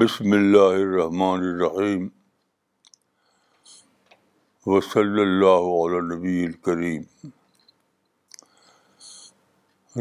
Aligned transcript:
بسم 0.00 0.32
اللہ 0.32 0.72
الرحمن 0.80 1.40
الرحیم 1.50 2.06
وصلی 4.66 5.20
اللہ 5.20 5.46
اللّہ 5.84 6.00
نبی 6.14 6.42
الکریم 6.46 7.30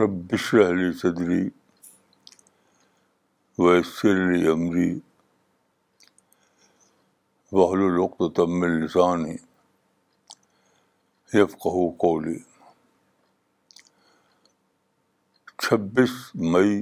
رب 0.01 0.33
اشرح 0.37 0.69
لی 0.79 0.91
صدری 1.01 1.39
وسر 3.57 4.21
عمری 4.51 4.89
وحل 7.59 7.86
القت 7.87 8.21
و 8.21 8.29
تم 8.39 8.64
لسانی 8.83 9.36
یفقو 11.39 11.89
قولی 12.05 12.37
چھبیس 15.64 16.15
مئی 16.54 16.75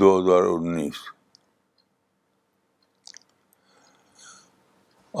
دو 0.00 0.08
ہزار 0.18 0.42
انیس 0.46 0.94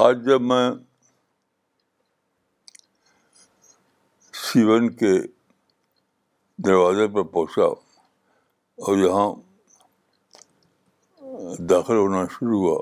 آج 0.06 0.16
جب 0.24 0.40
میں 0.42 0.70
سیون 4.42 4.90
کے 4.96 5.12
دروازے 6.66 7.06
پر 7.14 7.22
پہنچا 7.32 7.64
اور 8.84 8.98
یہاں 9.06 9.32
داخل 11.70 11.96
ہونا 11.96 12.24
شروع 12.38 12.60
ہوا 12.60 12.78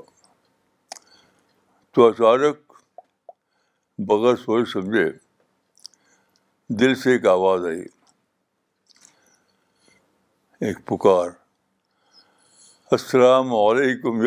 تو 1.93 2.07
اچانک 2.09 2.73
بغیر 4.11 4.35
سوچ 4.45 4.69
سمجھے 4.73 5.09
دل 6.79 6.95
سے 7.01 7.11
ایک 7.11 7.25
آواز 7.37 7.65
آئی 7.65 7.81
ایک 10.67 10.85
پکار 10.87 11.38
السلام 12.95 13.53
علیکم 13.55 14.21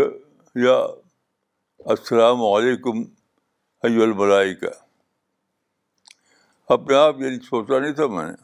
یا 0.64 0.74
السلام 1.92 2.42
علیکم 2.46 3.00
ایو 3.86 4.02
البلائی 4.02 4.54
کا 4.56 4.69
اپنے 6.74 6.96
آپ 6.96 7.20
یہ 7.20 7.38
سوچا 7.48 7.78
نہیں 7.78 7.92
تھا 8.00 8.06
میں 8.16 8.24
نے 8.27 8.34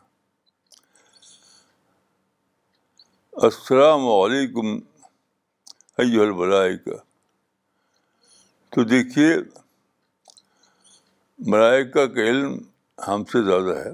السلام 3.50 4.08
علیکم 4.16 4.74
عیو 6.02 6.48
کا 6.84 6.96
تو 8.74 8.84
دیکھیے 8.94 9.28
ملائکہ 11.54 12.06
کا 12.16 12.28
علم 12.30 12.58
ہم 13.08 13.24
سے 13.32 13.42
زیادہ 13.52 13.78
ہے 13.84 13.92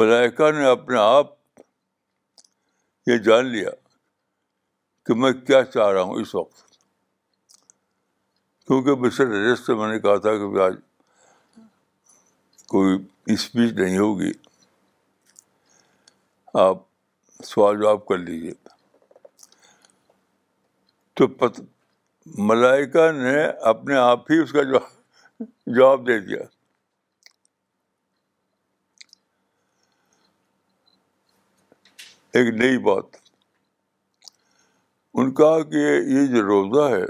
ملائکہ 0.00 0.50
نے 0.58 0.64
اپنے 0.78 0.98
آپ 1.08 1.38
یہ 3.06 3.16
جان 3.26 3.46
لیا 3.52 3.70
کہ 5.10 5.14
میں 5.22 5.30
کیا 5.46 5.62
چاہ 5.64 5.88
رہا 5.92 6.02
ہوں 6.08 6.20
اس 6.22 6.34
وقت 6.34 6.58
کیونکہ 8.66 9.24
ریس 9.44 9.66
سے 9.66 9.74
میں 9.78 9.88
نے 9.92 9.98
کہا 10.00 10.14
تھا 10.26 10.34
کہ 10.38 10.60
آج 10.62 10.74
کوئی 12.68 12.98
اسپیچ 13.32 13.72
نہیں 13.78 13.98
ہوگی 13.98 14.30
آپ 16.64 16.78
سوال 17.44 17.80
جواب 17.80 18.04
کر 18.06 18.18
لیجیے 18.18 18.52
تو 21.18 21.26
پت 21.40 21.58
ملائکہ 22.50 23.10
نے 23.22 23.42
اپنے 23.72 23.94
آپ 24.00 24.30
ہی 24.30 24.38
اس 24.42 24.52
کا 24.52 24.62
جواب 24.72 25.44
جواب 25.76 26.06
دے 26.08 26.18
دیا 26.26 26.44
ایک 32.38 32.54
نئی 32.60 32.78
بات 32.84 33.19
ان 35.18 35.32
کا 35.34 35.56
کہ 35.70 35.76
یہ 36.14 36.26
جو 36.34 36.42
روزہ 36.46 36.88
ہے 36.94 37.04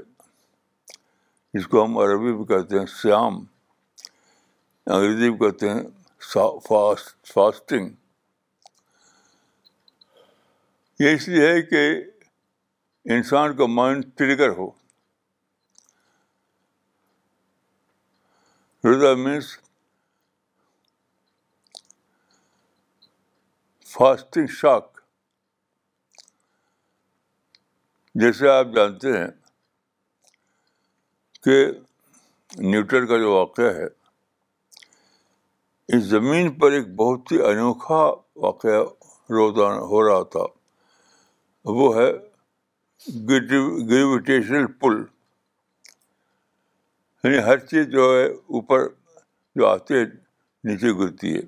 جس 1.54 1.66
کو 1.68 1.84
ہم 1.84 1.96
عربی 1.98 2.32
بھی 2.36 2.44
کہتے 2.54 2.78
ہیں 2.78 2.84
سیام 3.00 3.36
انگریزی 4.86 5.30
بھی 5.30 5.38
کہتے 5.38 5.70
ہیں 5.70 5.82
فاسٹ 6.68 7.26
فاسٹنگ 7.32 7.88
یہ 11.02 11.14
اس 11.14 11.28
لیے 11.28 11.50
ہے 11.52 11.60
کہ 11.62 11.86
انسان 13.16 13.56
کا 13.56 13.66
مائنڈ 13.74 14.04
ٹریگر 14.18 14.56
ہو 14.56 14.66
روزہ 18.84 19.14
مینس 19.20 19.56
فاسٹنگ 23.94 24.46
شاک 24.60 24.99
جیسے 28.18 28.48
آپ 28.48 28.66
جانتے 28.76 29.16
ہیں 29.18 29.26
کہ 31.44 31.58
نیوٹر 32.70 33.04
کا 33.06 33.18
جو 33.18 33.30
واقعہ 33.34 33.72
ہے 33.74 33.84
اس 35.96 36.02
زمین 36.04 36.50
پر 36.58 36.72
ایک 36.72 36.88
بہت 36.96 37.32
ہی 37.32 37.40
انوکھا 37.50 38.00
واقعہ 38.46 38.80
روزانہ 39.34 39.80
ہو 39.90 40.02
رہا 40.08 40.22
تھا 40.32 40.44
وہ 41.78 41.94
ہے 41.96 42.10
گریویٹیشنل 43.28 44.66
پل 44.80 45.02
یعنی 47.24 47.38
ہر 47.46 47.58
چیز 47.66 47.86
جو 47.92 48.10
ہے 48.16 48.24
اوپر 48.32 48.86
جو 49.56 49.66
آتی 49.66 49.94
ہے 49.94 50.04
نیچے 50.68 50.92
گرتی 50.98 51.34
ہے 51.36 51.40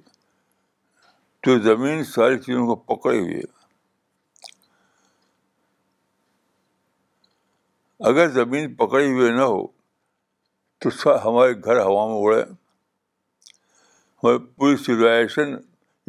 تو 1.45 1.59
زمین 1.63 2.03
ساری 2.05 2.39
چیزوں 2.43 2.67
کو 2.67 2.75
پکڑے 2.95 3.19
ہوئی 3.19 3.35
ہے 3.35 3.51
اگر 8.09 8.29
زمین 8.35 8.75
پکڑی 8.75 9.11
ہوئے 9.13 9.31
نہ 9.33 9.41
ہو 9.41 9.67
تو 10.83 10.91
ہمارے 11.25 11.53
گھر 11.65 11.79
ہوا 11.85 12.07
میں 12.09 12.17
اڑے 12.23 12.43
ہماری 14.23 14.39
پوری 14.57 14.77
سویلائزیشن 14.85 15.55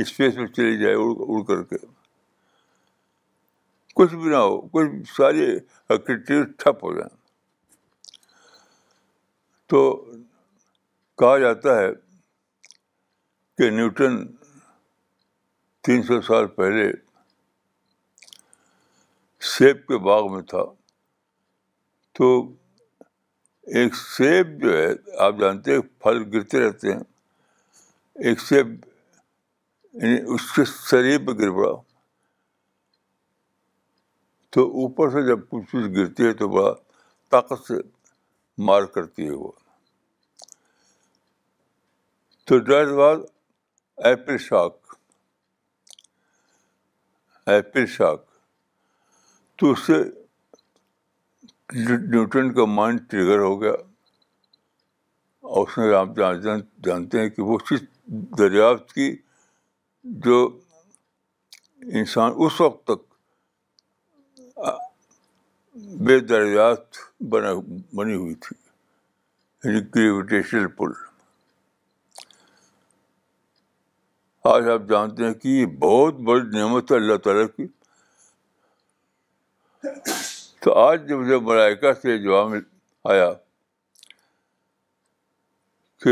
اسپیس 0.02 0.36
میں 0.38 0.48
چلی 0.56 0.78
جائے 0.82 0.94
اڑ 0.96 1.44
کر 1.48 1.62
کے 1.70 1.76
کچھ 3.96 4.16
بھی 4.16 4.30
نہ 4.30 4.36
ہو 4.36 4.60
کچھ 4.74 4.90
ساری 5.18 5.42
ایکٹیویٹیز 5.52 6.44
ٹھپ 6.64 6.84
ہو 6.84 6.94
جائیں 6.98 7.14
تو 9.70 9.86
کہا 11.18 11.38
جاتا 11.40 11.78
ہے 11.82 11.88
کہ 13.58 13.70
نیوٹن 13.78 14.18
تین 15.86 16.04
سو 16.08 16.22
سال 16.32 16.48
پہلے 16.60 16.92
سیب 19.58 19.86
کے 19.88 19.98
باغ 20.06 20.32
میں 20.34 20.42
تھا 20.50 20.64
تو 22.18 22.28
ایک 23.80 23.96
سیب 23.96 24.60
جو 24.62 24.74
ہے 24.78 24.92
آپ 25.26 25.36
جانتے 25.40 25.74
ہیں 25.74 25.82
پھل 26.04 26.24
گرتے 26.34 26.60
رہتے 26.66 26.92
ہیں 26.94 27.00
ایک 28.28 28.40
سیب 28.42 28.74
یعنی 29.94 30.18
اس 30.34 30.52
کے 30.52 30.64
شریر 30.90 31.18
پہ 31.26 31.32
گر 31.40 31.52
پڑا 31.56 31.72
تو 34.54 34.66
اوپر 34.82 35.10
سے 35.12 35.26
جب 35.28 35.48
کچھ 35.50 35.66
چیز 35.72 35.86
گرتی 35.96 36.26
ہے 36.28 36.32
تو 36.42 36.48
بڑا 36.50 36.74
طاقت 37.32 37.68
سے 37.68 37.74
مار 38.70 38.82
کرتی 38.96 39.26
ہے 39.28 39.34
وہ 39.36 39.52
تو 42.48 42.58
ڈر 42.68 42.96
ایپل 44.06 44.38
شاک 44.46 44.94
ایپل 47.52 47.86
شاک 47.96 48.26
تو 49.60 49.72
اس 49.72 49.86
سے 49.88 50.02
نیوٹن 52.10 52.52
کا 52.54 52.66
مائنڈ 52.66 53.02
ٹریگر 53.10 53.40
ہو 53.40 53.62
گیا 53.62 53.72
اور 55.42 55.68
اس 55.68 55.78
میں 55.78 55.96
آپ 55.96 56.10
جانتے 56.84 57.22
ہیں 57.22 57.30
کہ 57.30 57.42
وہ 57.42 57.58
چیز 57.70 57.82
دریافت 58.38 58.94
کی 58.94 59.12
جو 60.26 60.40
انسان 62.00 62.32
اس 62.46 62.60
وقت 62.62 62.84
تک 62.88 63.12
بے 66.08 66.20
دریافت 66.20 66.98
بنا 67.30 67.52
بنی 67.98 68.14
ہوئی 68.16 68.34
تھی 68.42 68.56
یعنی 69.64 69.80
گریویٹیشنل 69.96 70.68
پل 70.78 70.92
آج 74.54 74.70
آپ 74.70 74.82
جانتے 74.90 75.26
ہیں 75.26 75.34
کہ 75.34 75.48
یہ 75.48 75.66
بہت 75.80 76.14
بڑی 76.30 76.42
نعمت 76.58 76.92
ہے 76.92 76.96
اللہ 76.98 77.18
تعالیٰ 77.24 77.46
کی 77.56 77.68
تو 80.64 80.72
آج 80.80 81.00
جب 81.08 81.18
مجھے 81.20 81.38
ملائکہ 81.48 81.92
سے 82.02 82.18
جواب 82.24 82.52
آیا 83.12 83.32
کہ 86.04 86.12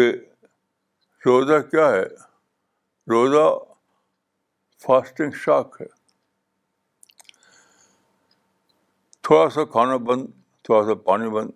روزہ 1.25 1.59
کیا 1.71 1.88
ہے 1.92 2.01
روزہ 3.13 3.45
فاسٹنگ 4.86 5.31
شاک 5.44 5.77
ہے 5.81 5.86
تھوڑا 9.27 9.48
سا 9.56 9.63
کھانا 9.75 9.95
بند 10.07 10.25
تھوڑا 10.63 10.83
سا 10.88 10.94
پانی 11.06 11.30
بند 11.36 11.51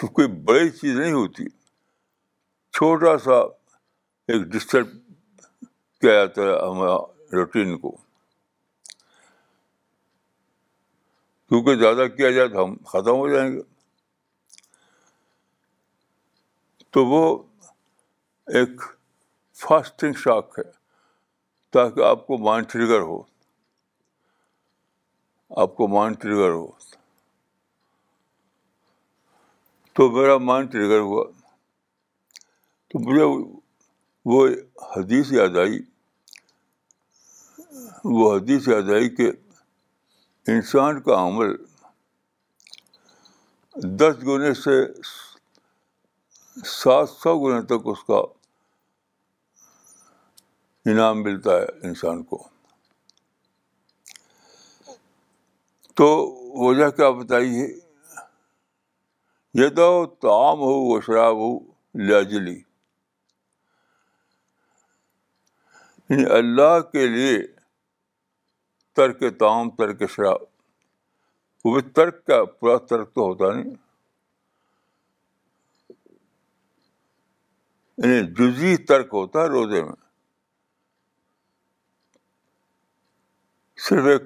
تو 0.00 0.06
کوئی 0.18 0.28
بڑی 0.50 0.70
چیز 0.80 0.96
نہیں 0.98 1.12
ہوتی 1.12 1.48
چھوٹا 2.76 3.16
سا 3.24 3.38
ایک 4.30 4.42
ڈسٹرب 4.56 4.88
کیا 6.00 6.12
جاتا 6.12 6.42
ہے 6.42 6.58
ہمارا 6.70 6.98
روٹین 7.38 7.76
کو 7.78 7.96
کیونکہ 11.48 11.74
زیادہ 11.80 12.06
کیا 12.16 12.30
جائے 12.30 12.48
تو 12.52 12.64
ہم 12.64 12.74
ختم 12.90 13.16
ہو 13.18 13.28
جائیں 13.28 13.50
گے 13.52 13.60
تو 16.92 17.04
وہ 17.06 17.22
ایک 18.58 18.80
فاسٹنگ 19.60 20.12
شاک 20.24 20.58
ہے 20.58 20.62
تاکہ 21.76 22.04
آپ 22.08 22.26
کو 22.26 22.38
مائنڈ 22.48 22.68
ٹریگر 22.70 23.00
ہو 23.10 23.20
آپ 25.62 25.74
کو 25.76 25.88
مائنڈ 25.94 26.20
ٹریگر 26.20 26.50
ہو 26.50 26.66
تو 29.96 30.10
میرا 30.10 30.36
مائنڈ 30.52 30.70
ٹریگر 30.72 30.98
ہوا 31.10 31.24
تو 32.92 32.98
مجھے 33.08 33.22
وہ 34.32 34.46
حدیث 34.96 35.32
یاد 35.32 35.56
آئی 35.64 35.78
وہ 38.18 38.34
حدیث 38.36 38.68
یاد 38.68 38.90
آئی 38.96 39.08
کہ 39.16 39.30
انسان 40.52 41.00
کا 41.06 41.14
عمل 41.26 41.52
دس 43.98 44.22
گنے 44.26 44.52
سے 44.60 44.76
سات 46.70 47.08
سو 47.08 47.36
گنے 47.42 47.60
تک 47.72 47.86
اس 47.92 48.02
کا 48.06 48.20
انعام 50.90 51.22
ملتا 51.22 51.56
ہے 51.58 51.64
انسان 51.88 52.22
کو 52.30 52.38
تو 56.02 56.08
وجہ 56.66 56.88
کیا 56.96 57.10
بتائیے 57.20 57.66
یہ 59.62 59.68
تو 59.76 59.88
تام 60.26 60.58
ہو 60.66 60.72
وہ 60.88 61.00
شراب 61.06 61.36
ہو 61.44 61.50
لاجلی 62.08 62.56
یعنی 66.08 66.24
اللہ 66.38 66.78
کے 66.92 67.06
لیے 67.06 67.36
ترک 68.98 69.20
تام 69.40 69.68
ترک 69.78 70.00
شراب 70.12 70.42
وہ 71.64 71.72
بھی 71.74 71.80
ترک 71.96 72.24
کا 72.26 72.38
پورا 72.60 72.76
ترک 72.90 73.12
تو 73.14 73.22
ہوتا 73.26 73.52
نہیں 73.54 73.70
یعنی 78.04 78.20
جزی 78.38 78.76
ترک 78.88 79.08
ہوتا 79.18 79.42
ہے 79.42 79.48
روزے 79.52 79.82
میں 79.82 79.96
صرف 83.88 84.06
ایک 84.12 84.22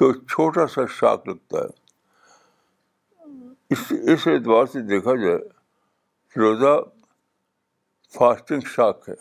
تو 0.00 0.12
چھوٹا 0.20 0.66
سا 0.74 0.86
شاک 1.00 1.28
لگتا 1.28 1.60
ہے 1.60 1.82
اس 3.74 3.84
اس 4.12 4.26
اعتبار 4.32 4.66
سے 4.72 4.80
دیکھا 4.94 5.14
جائے 5.26 5.38
روزہ 6.44 6.74
فاسٹنگ 8.18 8.68
شاک 8.74 9.08
ہے 9.08 9.14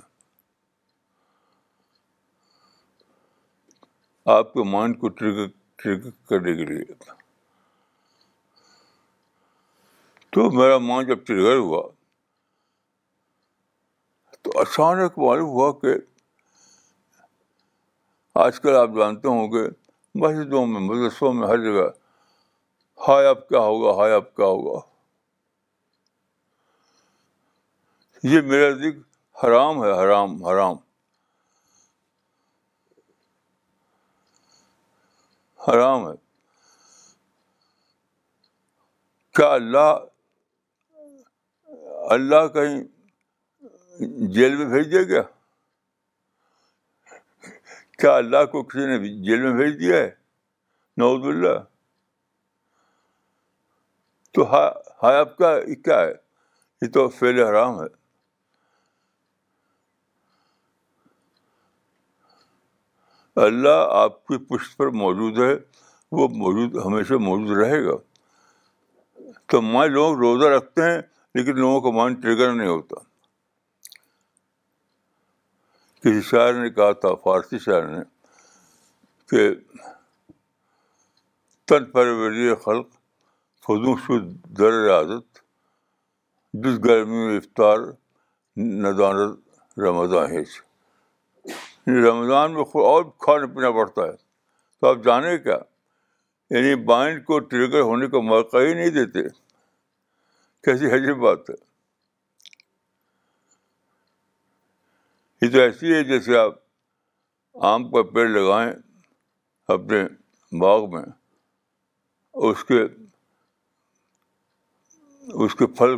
آپ 4.31 4.51
کے 4.53 4.63
مائنڈ 4.71 4.99
کو 4.99 5.09
ٹریگر 5.19 5.47
ٹریگر 5.81 6.09
کرنے 6.29 6.55
کے 6.55 6.65
لیے 6.65 6.93
تو 10.33 10.49
میرا 10.57 10.77
مائنڈ 10.83 11.07
جب 11.09 11.25
ٹریگر 11.27 11.55
ہوا 11.57 11.81
تو 14.43 14.51
اچانک 14.59 15.17
معلوم 15.19 15.49
ہوا 15.49 15.71
کہ 15.79 15.95
آج 18.45 18.59
کل 18.59 18.75
آپ 18.75 18.95
جانتے 18.97 19.27
ہوں 19.27 19.51
گے 19.51 19.67
مسجدوں 20.21 20.65
میں 20.67 20.81
مدرسوں 20.81 21.33
میں 21.33 21.47
ہر 21.47 21.57
جگہ 21.63 21.87
ہائے 23.07 23.27
آپ 23.27 23.47
کیا 23.49 23.59
ہوگا 23.59 23.97
ہائے 24.01 24.13
آپ 24.13 24.35
کیا 24.35 24.45
ہوگا 24.45 24.79
یہ 28.33 28.41
میرا 28.51 28.71
دکھ 28.83 28.99
حرام 29.45 29.83
ہے 29.83 29.91
حرام 30.03 30.43
حرام 30.45 30.77
حرام 35.67 36.07
ہے 36.07 36.13
کیا 39.35 39.47
اللہ 39.51 39.93
اللہ 42.15 42.47
کہیں 42.55 42.79
جیل 44.33 44.55
میں 44.57 44.65
بھیج 44.73 44.91
دیا 44.91 45.03
گیا 45.11 45.21
کیا 47.99 48.15
اللہ 48.17 48.45
کو 48.51 48.63
کسی 48.71 48.85
نے 48.85 48.97
جیل 49.29 49.41
میں 49.41 49.53
بھیج 49.61 49.79
دیا 49.79 49.97
ہے 49.97 50.09
نوز 51.01 51.27
اللہ 51.33 51.59
تو 54.33 54.45
ہاں 54.53 54.69
ہائے 55.03 55.17
آپ 55.17 55.37
کا 55.37 55.59
کیا 55.85 55.99
ہے 56.01 56.11
یہ 56.81 56.91
تو 56.93 57.07
فیل 57.19 57.41
حرام 57.43 57.79
ہے 57.81 57.87
اللہ 63.41 63.85
آپ 63.97 64.25
کی 64.27 64.37
پشت 64.49 64.75
پر 64.77 64.87
موجود 65.03 65.37
ہے 65.39 65.53
وہ 66.17 66.27
موجود 66.39 66.75
ہمیشہ 66.85 67.13
موجود 67.27 67.57
رہے 67.57 67.83
گا 67.85 67.91
تو 69.51 69.61
میں 69.61 69.87
لوگ 69.87 70.17
روزہ 70.19 70.47
رکھتے 70.55 70.83
ہیں 70.91 70.99
لیکن 71.35 71.59
لوگوں 71.59 71.79
کا 71.81 71.91
مائنڈ 71.97 72.21
ٹریگر 72.21 72.53
نہیں 72.53 72.67
ہوتا 72.67 72.99
کسی 76.03 76.21
شاعر 76.29 76.53
نے 76.53 76.69
کہا 76.69 76.91
تھا 77.01 77.13
فارسی 77.23 77.59
شاعر 77.65 77.87
نے 77.87 78.01
کہ 79.29 79.49
تن 81.67 81.85
پروریہ 81.91 82.55
خلق 82.65 83.69
شد 84.05 84.31
در 84.59 84.89
عادت 84.95 85.41
جس 86.63 86.79
گرمی 86.85 87.25
میں 87.25 87.37
افطار 87.37 87.79
ندانت 88.83 89.79
رمضان 89.81 90.31
ہے 90.31 90.43
رمضان 91.87 92.53
میں 92.53 92.63
اور 92.89 93.03
کھانا 93.25 93.45
پینا 93.53 93.71
پڑتا 93.71 94.01
ہے 94.03 94.11
تو 94.81 94.87
آپ 94.87 95.03
جانیں 95.05 95.37
کیا 95.37 95.57
یعنی 96.55 96.75
مائنڈ 96.83 97.23
کو 97.25 97.39
ٹریگر 97.51 97.81
ہونے 97.89 98.07
کا 98.09 98.19
موقع 98.21 98.57
ہی 98.65 98.73
نہیں 98.73 98.89
دیتے 98.97 99.21
کیسی 100.63 100.91
عجیب 100.95 101.17
بات 101.23 101.49
ہے 101.49 101.55
یہ 105.41 105.51
تو 105.51 105.59
ایسی 105.61 105.93
ہے 105.93 106.03
جیسے 106.11 106.37
آپ 106.37 106.55
آم 107.69 107.89
کا 107.91 108.03
پیڑ 108.13 108.27
لگائیں 108.27 108.71
اپنے 109.73 110.03
باغ 110.59 110.89
میں 110.93 111.03
اس 112.49 112.63
کے 112.65 112.81
اس 115.43 115.55
کے 115.55 115.67
پھل 115.77 115.95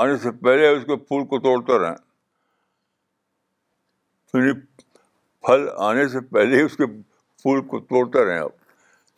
آنے 0.00 0.16
سے 0.22 0.30
پہلے 0.44 0.68
اس 0.76 0.84
کے 0.86 0.96
پھول 0.96 1.24
کو 1.28 1.38
توڑتا 1.40 1.78
رہیں 1.82 1.96
یعنی 4.34 4.52
پھل 5.46 5.68
آنے 5.84 6.06
سے 6.08 6.20
پہلے 6.34 6.56
ہی 6.56 6.62
اس 6.62 6.76
کے 6.76 6.86
پھول 7.42 7.60
کو 7.68 7.78
توڑتے 7.92 8.24
رہے 8.24 8.38
آپ 8.38 8.50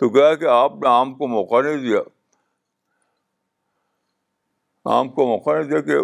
تو 0.00 0.08
کیا 0.10 0.34
کہ 0.34 0.44
آپ 0.50 0.72
نے 0.82 0.88
آم 0.88 1.14
کو 1.14 1.26
موقع 1.28 1.60
نہیں 1.62 1.82
دیا 1.82 1.98
آم 4.98 5.08
کو 5.18 5.26
موقع 5.28 5.56
نہیں 5.58 5.68
دیا 5.70 5.80
کہ 5.88 5.98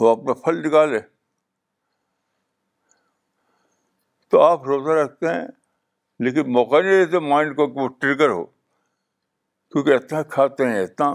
وہ 0.00 0.10
اپنا 0.10 0.32
پھل 0.44 0.66
نکالے 0.66 0.98
تو 4.30 4.40
آپ 4.42 4.64
روزہ 4.66 4.96
رکھتے 5.00 5.28
ہیں 5.34 5.46
لیکن 6.26 6.52
موقع 6.52 6.80
نہیں 6.82 7.04
دیتے 7.04 7.18
مائنڈ 7.30 7.56
کو 7.56 7.66
کہ 7.72 7.80
وہ 7.80 7.88
ٹرگر 8.00 8.28
ہو 8.36 8.44
کیونکہ 9.72 9.94
اتنا 9.94 10.22
کھاتے 10.36 10.66
ہیں 10.68 10.82
اتنا 10.84 11.14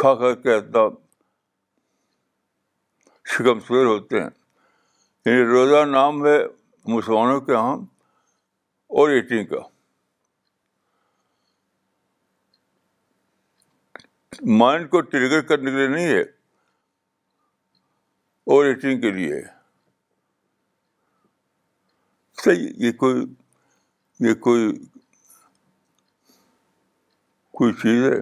کھا 0.00 0.14
کھا 0.18 0.34
کے 0.42 0.54
اتنا 0.56 0.88
شکم 3.32 3.60
سویر 3.66 3.86
ہوتے 3.86 4.20
ہیں 4.22 4.28
یعنی 5.26 5.42
روزہ 5.48 5.84
نام 5.90 6.24
ہے 6.26 6.38
مسلمانوں 6.94 7.40
کے 7.40 7.52
یہاں 7.52 7.76
اور 9.00 9.10
ایٹنگ 9.10 9.44
کا 9.52 9.60
مائنڈ 14.60 14.88
کو 14.90 15.00
ٹریگر 15.12 15.40
کرنے 15.48 15.70
کے 15.70 15.76
لیے 15.76 15.86
نہیں 15.88 16.08
ہے 16.08 16.20
اور 18.54 18.64
ایٹنگ 18.66 19.00
کے 19.00 19.10
لیے 19.10 19.40
صحیح 22.44 22.68
یہ 22.86 22.92
کوئی 23.04 23.24
یہ 24.28 24.34
کوئی 24.48 24.70
کوئی 27.58 27.72
چیز 27.82 28.02
ہے 28.04 28.20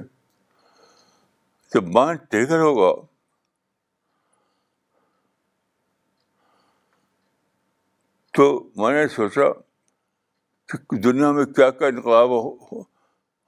تو 1.73 1.83
مائنڈ 1.99 2.31
ٹریگر 2.31 2.61
ہوگا 2.61 2.93
تو 8.37 8.45
میں 8.83 8.91
نے 8.93 9.07
سوچا 9.15 9.51
کہ 10.71 10.97
دنیا 11.05 11.31
میں 11.37 11.45
کیا 11.57 11.71
کیا 11.81 11.87
انقلاب 11.89 12.31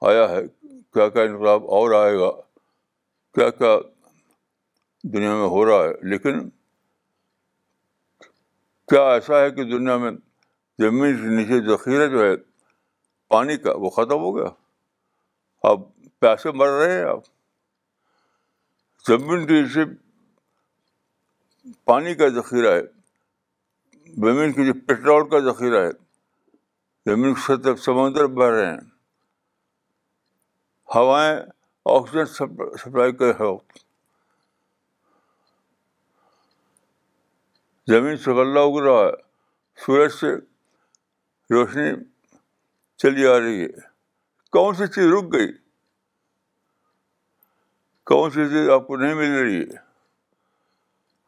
آیا 0.09 0.27
ہے 0.29 0.41
کیا 0.93 1.07
کیا 1.15 1.23
انقلاب 1.29 1.63
اور 1.77 1.91
آئے 2.01 2.15
گا 2.19 2.31
کیا 3.35 3.49
کیا 3.59 3.75
دنیا 5.13 5.33
میں 5.35 5.47
ہو 5.53 5.65
رہا 5.65 5.83
ہے 5.83 5.93
لیکن 6.09 6.47
کیا 8.89 9.01
ایسا 9.13 9.41
ہے 9.43 9.49
کہ 9.51 9.63
دنیا 9.71 9.97
میں 10.03 10.11
زمین 10.83 11.15
کے 11.21 11.35
نیچے 11.35 11.59
ذخیرہ 11.73 12.07
جو 12.11 12.23
ہے 12.25 12.35
پانی 13.33 13.57
کا 13.65 13.71
وہ 13.83 13.89
ختم 13.97 14.21
ہو 14.23 14.35
گیا 14.35 14.49
اب 15.69 15.81
پیسے 16.21 16.51
مر 16.61 16.67
رہے 16.79 16.97
ہیں 16.97 17.03
آپ 17.09 17.23
زمین 19.07 19.45
کے 19.47 19.61
نیچے 19.61 19.85
پانی 21.85 22.15
کا 22.15 22.27
ذخیرہ 22.39 22.73
ہے 22.77 22.81
زمین 24.23 24.51
کی 24.53 24.65
جو 24.65 24.73
پیٹرول 24.87 25.27
کا 25.29 25.39
ذخیرہ 25.51 25.81
ہے 25.85 25.91
زمین 27.11 27.33
کی 27.33 27.41
سطح 27.45 27.75
سمندر 27.85 28.27
بہ 28.35 28.45
رہے 28.49 28.65
ہیں 28.67 28.77
ہوائیں 30.95 31.39
آکسیجن 31.93 32.25
سپلائی 32.83 33.31
ہو 33.39 33.55
زمین 37.93 38.15
غلہ 38.37 38.59
اگ 38.59 38.77
رہا 38.83 39.03
ہے 39.07 39.11
سورج 39.85 40.11
سے 40.19 40.33
روشنی 41.55 41.89
چلی 43.03 43.27
آ 43.33 43.37
رہی 43.39 43.61
ہے 43.63 43.79
کون 44.57 44.75
سی 44.75 44.87
چیز 44.95 45.11
رک 45.13 45.33
گئی 45.33 45.51
کون 48.11 48.29
سی 48.31 48.47
چیز 48.53 48.69
آپ 48.77 48.87
کو 48.87 48.95
نہیں 49.03 49.13
مل 49.21 49.37
رہی 49.41 49.59
ہے 49.61 49.83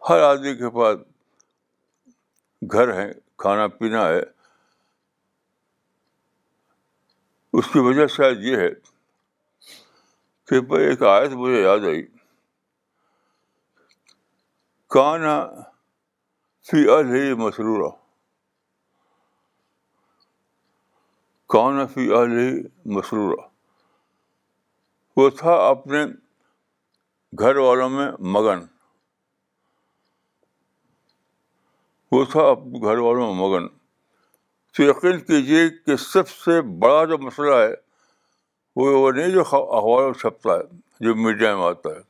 ہر 0.10 0.22
آدمی 0.30 0.56
کے 0.58 0.70
پاس 0.80 1.00
گھر 2.72 2.94
ہے 2.94 3.10
کھانا 3.40 3.68
پینا 3.78 4.08
ہے 4.08 4.20
اس 7.58 7.68
کی 7.74 7.80
وجہ 7.88 8.06
شاید 8.16 8.44
یہ 8.44 8.56
ہے 8.58 8.70
کہ 10.48 10.60
بھائی 10.72 10.86
ایک 10.86 11.04
آیت 11.04 11.32
مجھے 11.38 11.62
یاد 11.64 11.86
آئی 11.90 12.06
کانا 14.96 15.40
فی 16.72 16.88
الحی 16.92 17.34
مسرورہ 17.44 17.90
کانا 21.54 21.86
فی 21.94 22.12
الحی 22.18 22.62
مسرورہ 22.96 23.48
وہ 25.18 25.30
تھا 25.38 25.54
اپنے 25.68 26.04
گھر 27.40 27.56
والوں 27.58 27.90
میں 27.90 28.10
مگن 28.36 28.66
وہ 32.12 32.24
تھا 32.32 32.42
اپنے 32.50 32.80
گھر 32.88 32.98
والوں 32.98 33.34
میں 33.34 33.40
مگن 33.48 33.64
تو 34.76 34.84
یقین 34.84 35.18
کیجیے 35.30 35.62
کہ 35.86 35.94
سب 36.12 36.26
سے 36.30 36.54
بڑا 36.80 37.02
جو 37.10 37.16
مسئلہ 37.18 37.56
ہے 37.56 37.74
وہ 38.80 38.86
وہ 39.02 39.10
نہیں 39.12 39.32
جو 39.32 39.40
اخبار 39.42 40.04
میں 40.06 40.14
چھپتا 40.20 40.52
ہے 40.54 40.64
جو 41.06 41.10
میڈیا 41.24 41.56
میں 41.58 41.66
آتا 41.66 41.90
ہے 41.96 42.02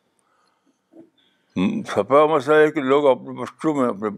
چھپا 1.90 2.26
مسئلہ 2.36 2.56
ہے 2.56 2.72
کہ 2.72 2.82
لوگ 2.92 3.06
اپنے 3.10 3.32
مشروب 3.42 3.76
میں 3.78 3.88
اپنے 3.88 4.10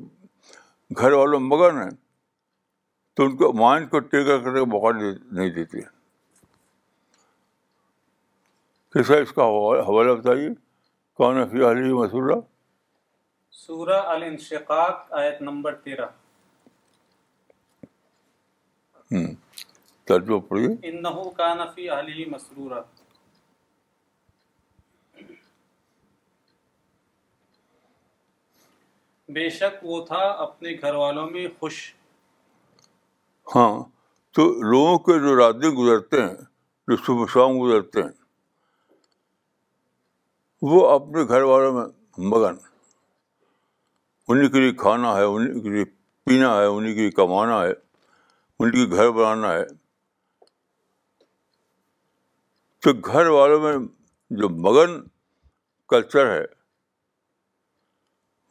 گھر 0.98 1.12
والوں 1.12 1.40
میں 1.40 1.48
مگن 1.58 1.78
ہیں 1.82 1.90
تو 3.16 3.20
ان 3.26 3.32
کو 3.38 3.46
مائنڈ 3.62 3.86
کو 3.90 4.00
ٹیکا 4.12 4.38
کرنے 4.44 4.60
کا 4.60 4.66
موقع 4.72 4.92
نہیں 5.00 5.50
دیتے 5.56 5.80
کیسا 8.94 9.14
اس 9.24 9.32
کا 9.34 9.44
حوالہ 9.44 10.12
بتائیے 10.12 10.50
کون 11.18 11.38
ہے 11.38 11.46
فی 11.50 11.58
الحال 11.66 11.94
مسورہ 11.94 12.40
سورہ 13.58 14.00
الانشقاق 14.08 15.12
آیت 15.20 15.42
نمبر 15.42 15.76
تیرہ 15.84 16.06
ترجمہ 20.08 20.60
انہو 20.90 21.30
کان 21.38 21.60
فی 21.76 21.90
اہلی 21.90 22.26
مسرورا 22.30 22.82
بے 29.34 29.50
شک 29.58 29.84
وہ 29.86 30.04
تھا 30.06 30.22
اپنے 30.46 30.74
گھر 30.82 30.94
والوں 30.94 31.30
میں 31.30 31.48
خوش 31.60 31.82
ہاں 33.56 33.72
تو 34.36 34.50
لوگوں 34.72 34.98
کے 35.06 35.20
جو 35.26 35.36
راتیں 35.40 35.70
گزرتے 35.82 36.22
ہیں 36.22 36.36
جو 36.90 36.96
صبح 37.06 37.26
شام 37.34 37.60
گزرتے 37.62 38.02
ہیں 38.02 38.18
وہ 40.72 40.88
اپنے 40.92 41.28
گھر 41.28 41.42
والوں 41.42 41.74
میں 41.80 41.86
مگن 42.30 42.56
انہیں 44.32 44.50
کے 44.54 44.60
لیے 44.60 44.72
کھانا 44.82 45.16
ہے 45.18 45.22
انہیں 45.34 45.60
کے 45.62 45.70
لیے 45.76 45.84
پینا 46.26 46.56
ہے 46.60 46.66
انہیں 46.66 46.94
کے 46.96 47.02
لیے 47.02 47.12
کمانا 47.20 47.62
ہے 47.62 47.70
ان 48.60 48.72
کے 48.72 48.86
گھر 48.96 49.10
بنانا 49.12 49.52
ہے 49.54 49.64
تو 52.86 52.92
گھر 53.12 53.28
والوں 53.36 53.62
میں 53.62 53.72
جو 54.42 54.50
مگن 54.66 55.00
کلچر 55.90 56.30
ہے 56.34 56.44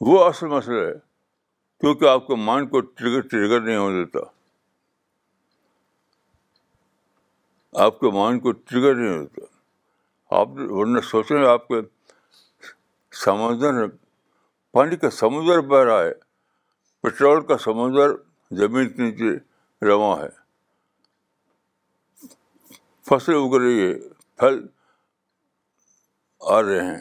وہ 0.09 0.25
اصل 0.25 0.47
مسئلہ 0.47 0.81
ہے 0.87 0.93
کیونکہ 1.81 2.09
آپ 2.09 2.27
کے 2.27 2.35
مائنڈ 2.49 2.71
کو 2.71 2.81
ٹریگر 2.99 3.21
ٹریگر 3.33 3.61
نہیں 3.61 3.77
ہو 3.77 3.91
دیتا 3.99 4.21
آپ 7.85 8.01
کے 8.01 8.11
مائنڈ 8.19 8.43
کو 8.43 8.53
ٹریگر 8.69 8.95
نہیں 8.95 9.17
ہوتا 9.19 9.47
آپ 10.41 10.49
ورنہ 10.71 11.01
سوچیں 11.13 11.47
آپ 11.49 11.69
کے 11.69 11.81
سمجھنے 13.25 13.71
پانی 14.73 14.97
کا 15.03 15.09
سمندر 15.11 15.61
بہ 15.69 15.83
رہا 15.85 16.03
ہے 16.05 16.11
پٹرول 17.03 17.47
کا 17.47 17.57
سمندر 17.59 18.11
زمین 18.59 18.89
کے 18.93 19.03
نیچے 19.03 19.37
رواں 19.87 20.17
ہے 20.23 20.29
فصلیں 23.09 23.37
اگ 23.37 23.55
رہی 23.63 23.81
ہے 23.87 23.93
پھل 24.39 24.61
آ 26.57 26.61
رہے 26.63 26.85
ہیں 26.87 27.01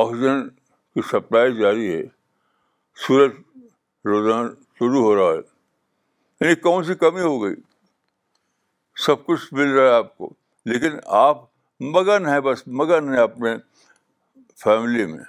آکسیجن 0.00 0.48
کی 0.94 1.02
سپلائی 1.10 1.56
جاری 1.60 1.92
ہے 1.94 2.02
سورج 3.06 3.30
روزانہ 4.10 4.48
شروع 4.78 5.02
ہو 5.04 5.14
رہا 5.16 5.32
ہے 5.32 5.40
یعنی 6.40 6.54
کون 6.66 6.84
سی 6.84 6.94
کمی 7.04 7.20
ہو 7.20 7.42
گئی 7.42 7.54
سب 9.06 9.24
کچھ 9.26 9.52
مل 9.54 9.70
رہا 9.76 9.88
ہے 9.88 9.94
آپ 9.96 10.16
کو 10.16 10.30
لیکن 10.72 10.96
آپ 11.24 11.44
مگن 11.80 12.26
ہے 12.28 12.40
بس 12.40 12.62
مگن 12.78 13.12
ہے 13.14 13.20
اپنے 13.20 13.54
فیملی 14.62 15.04
میں 15.12 15.24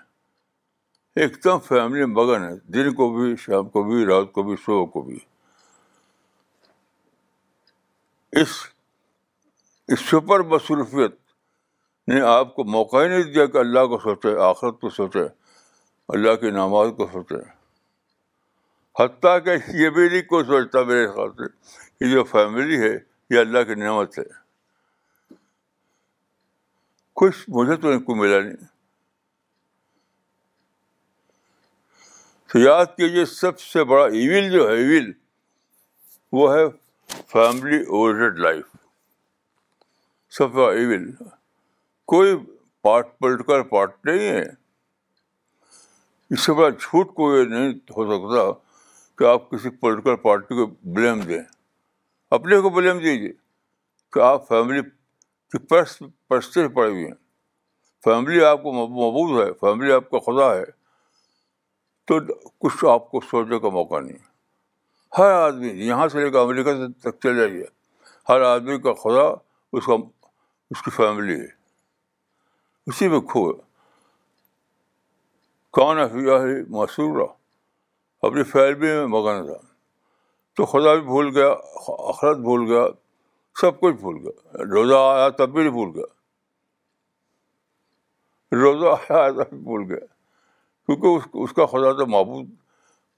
ایک 1.21 1.43
دم 1.43 1.59
فیملی 1.67 2.05
مگن 2.13 2.43
ہے 2.43 2.55
دن 2.73 2.93
کو 2.95 3.09
بھی 3.15 3.35
شام 3.45 3.69
کو 3.69 3.83
بھی 3.83 4.05
رات 4.05 4.31
کو 4.31 4.43
بھی 4.43 4.55
صبح 4.65 4.85
کو 4.93 5.01
بھی 5.01 5.17
اس 8.41 8.49
سپر 10.09 10.39
مصروفیت 10.51 11.13
نے 12.07 12.21
آپ 12.29 12.53
کو 12.55 12.63
موقع 12.71 13.01
ہی 13.03 13.07
نہیں 13.07 13.23
دیا 13.33 13.45
کہ 13.53 13.57
اللہ 13.57 13.85
کو 13.89 13.97
سوچے 14.03 14.37
آخرت 14.47 14.79
کو 14.81 14.89
سوچے 14.97 15.23
اللہ 16.13 16.35
کی 16.41 16.49
نماز 16.51 16.87
کو 16.97 17.07
سوچے 17.11 17.41
حتیٰ 18.99 19.37
کہ 19.43 19.55
یہ 19.77 19.89
بھی 19.95 20.07
نہیں 20.09 20.21
کوئی 20.29 20.45
سوچتا 20.45 20.83
میرے 20.89 21.07
خیال 21.13 21.29
سے 21.37 21.49
کہ 21.99 22.11
جو 22.13 22.23
فیملی 22.31 22.77
ہے 22.81 22.93
یہ 23.35 23.39
اللہ 23.39 23.63
کی 23.67 23.75
نعمت 23.81 24.17
ہے 24.19 24.23
کچھ 27.19 27.37
مجھے 27.57 27.75
تو 27.83 27.89
ان 27.89 28.01
کو 28.03 28.15
ملا 28.15 28.39
نہیں 28.43 28.65
تو 32.51 32.59
یاد 32.59 32.85
کیجیے 32.97 33.23
سب 33.25 33.59
سے 33.59 33.83
بڑا 33.91 34.05
ایون 34.05 34.49
جو 34.51 34.67
ہے 34.69 34.73
ایون 34.81 35.11
وہ 36.39 36.53
ہے 36.53 36.63
فیملی 37.31 37.77
اوریڈ 37.97 38.37
لائف 38.45 38.65
سب 40.37 40.51
سے 40.51 40.57
بڑا 40.57 40.69
ایون 40.79 41.11
کوئی 42.13 42.35
پارٹ 42.87 43.17
پولیٹیکل 43.19 43.63
پارٹ 43.69 43.93
نہیں 44.05 44.27
ہے 44.29 44.43
اس 46.33 46.45
سے 46.45 46.53
بڑا 46.59 46.69
جھوٹ 46.69 47.13
کوئی 47.15 47.45
نہیں 47.45 47.71
ہو 47.97 48.05
سکتا 48.17 48.45
کہ 49.17 49.29
آپ 49.31 49.49
کسی 49.49 49.69
پولیٹیکل 49.79 50.15
پارٹی 50.23 50.55
کو 50.55 50.65
بلیم 50.95 51.19
دیں 51.31 51.41
اپنے 52.37 52.59
کو 52.61 52.69
بلیم 52.79 52.97
دیجیے 52.99 53.31
کہ 54.13 54.19
آپ 54.29 54.47
فیملی 54.47 54.81
کہ 55.55 56.07
پرستے 56.29 56.67
پڑے 56.75 56.89
ہوئے 56.89 57.05
ہیں 57.07 57.13
فیملی 58.03 58.43
آپ 58.45 58.61
کو 58.63 58.71
محبوب 58.73 59.39
ہے 59.41 59.51
فیملی 59.61 59.91
آپ 59.91 60.09
کا 60.09 60.19
خدا 60.25 60.53
ہے 60.55 60.63
تو 62.07 62.19
کچھ 62.63 62.83
آپ 62.91 63.09
کو 63.11 63.19
سوچنے 63.29 63.59
کا 63.59 63.69
موقع 63.75 63.99
نہیں 63.99 64.17
ہر 65.17 65.31
آدمی 65.31 65.67
یہاں 65.87 66.07
سے 66.07 66.19
لے 66.23 66.29
کر 66.31 66.39
امریکہ 66.39 66.73
سے 66.77 66.87
تک 67.03 67.19
چل 67.23 67.37
جائیے 67.37 67.63
ہر 68.29 68.41
آدمی 68.49 68.77
کا 68.81 68.93
خدا 69.03 69.23
اس 69.77 69.85
کا 69.85 69.93
اس 70.71 70.81
کی 70.81 70.91
فیملی 70.95 71.39
ہے 71.39 71.47
اسی 72.89 73.07
میں 73.09 73.19
کھو 73.31 73.51
کون 75.79 75.97
فیا 76.11 76.41
ہے 76.41 76.59
مشورہ 76.77 77.25
اپنی 78.25 78.43
فیملی 78.51 78.91
میں 78.97 79.07
مگن 79.17 79.45
تھا 79.45 79.57
تو 80.55 80.65
خدا 80.71 80.93
بھی 80.93 81.01
بھول 81.07 81.35
گیا 81.37 81.49
آخرت 82.11 82.37
بھول 82.49 82.71
گیا 82.71 82.83
سب 83.61 83.79
کچھ 83.79 83.95
بھول 83.99 84.15
گیا 84.23 84.65
روزہ 84.71 84.95
آیا 85.11 85.27
تب 85.41 85.51
بھی 85.53 85.61
نہیں 85.61 85.71
بھول 85.73 85.89
گیا 85.95 86.05
روزہ 88.61 88.95
آیا 89.13 89.29
تب 89.37 89.49
بھی 89.51 89.57
بھول 89.59 89.83
گیا 89.91 90.05
کیونکہ 90.87 91.15
اس 91.17 91.27
اس 91.43 91.53
کا 91.59 91.65
خدا 91.73 91.91
تو 91.97 92.05
معبود 92.15 92.49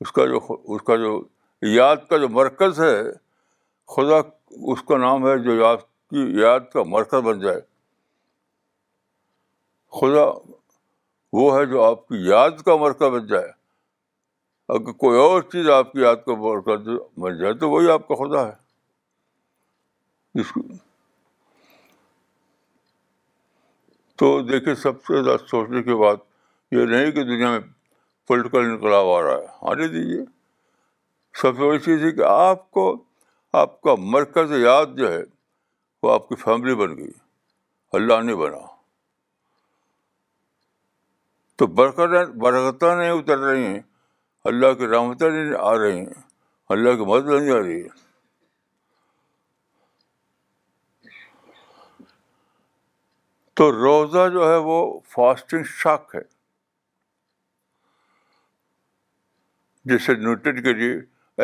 اس 0.01 0.11
کا 0.17 0.25
جو 0.31 0.39
اس 0.73 0.81
کا 0.87 0.95
جو 1.03 1.19
یاد 1.75 2.05
کا 2.09 2.17
جو 2.25 2.29
مرکز 2.39 2.79
ہے 2.81 2.95
خدا 3.95 4.19
اس 4.73 4.81
کا 4.87 4.97
نام 5.05 5.25
ہے 5.27 5.37
جو 5.43 5.55
یاد 5.61 5.77
کی 6.09 6.27
یاد 6.41 6.69
کا 6.73 6.83
مرکز 6.95 7.25
بن 7.27 7.39
جائے 7.45 7.61
خدا 9.99 10.23
وہ 11.39 11.53
ہے 11.57 11.65
جو 11.71 11.83
آپ 11.83 12.07
کی 12.07 12.25
یاد 12.27 12.61
کا 12.65 12.75
مرکز 12.85 13.13
بن 13.17 13.25
جائے 13.27 13.51
اگر 14.77 14.91
کوئی 15.05 15.19
اور 15.19 15.41
چیز 15.51 15.69
آپ 15.79 15.91
کی 15.93 16.01
یاد 16.01 16.23
کا 16.25 16.35
مرکز 16.47 16.87
بن 17.23 17.37
جائے 17.39 17.53
تو 17.63 17.69
وہی 17.69 17.89
آپ 17.91 18.07
کا 18.07 18.15
خدا 18.23 18.47
ہے 18.47 18.53
اس 20.41 20.51
تو 24.21 24.27
دیکھیے 24.47 24.73
سب 24.83 25.01
سے 25.07 25.21
زیادہ 25.23 25.37
سوچنے 25.49 25.81
کے 25.83 25.95
بعد 26.01 26.17
یہ 26.71 26.85
نہیں 26.91 27.11
کہ 27.11 27.23
دنیا 27.23 27.49
میں 27.51 27.59
پولیٹیکل 28.27 28.69
انقلاب 28.69 29.07
آ 29.09 29.21
رہا 29.23 29.35
ہے 29.37 29.45
آنے 29.71 29.83
ہاں 29.85 29.91
جی، 29.91 29.99
دیجیے 29.99 30.23
سب 31.41 31.57
سے 31.57 31.67
بڑی 31.67 31.79
چیز 31.85 32.03
ہے 32.03 32.11
کہ 32.17 32.23
آپ 32.29 32.69
کو 32.77 32.83
آپ 33.61 33.79
کا 33.81 33.95
مرکز 34.15 34.51
یاد 34.63 34.97
جو 34.97 35.11
ہے 35.11 35.21
وہ 36.03 36.11
آپ 36.13 36.27
کی 36.29 36.35
فیملی 36.43 36.75
بن 36.83 36.95
گئی 36.97 37.11
اللہ 37.99 38.21
نے 38.25 38.35
بنا 38.43 38.57
تو 41.57 41.67
برقرار 41.77 42.25
برکتیں 42.45 42.95
نہیں 42.95 43.11
اتر 43.11 43.37
رہی 43.51 43.65
ہیں 43.65 43.79
اللہ 44.51 44.73
کی 44.79 44.87
رحمتیں 44.87 45.29
نہیں 45.29 45.53
آ 45.71 45.77
رہی 45.77 45.97
ہیں 45.99 46.21
اللہ 46.75 46.95
کی 46.97 47.05
مدد 47.11 47.29
نہیں 47.29 47.51
آ 47.55 47.59
رہی 47.61 47.81
ہے 47.83 48.05
تو 53.57 53.71
روزہ 53.71 54.27
جو 54.33 54.49
ہے 54.49 54.55
وہ 54.65 54.73
فاسٹنگ 55.11 55.63
شاک 55.77 56.11
ہے 56.15 56.19
جسے 59.91 60.13
نیوٹن 60.25 60.61
کے 60.63 60.73
لیے 60.79 60.91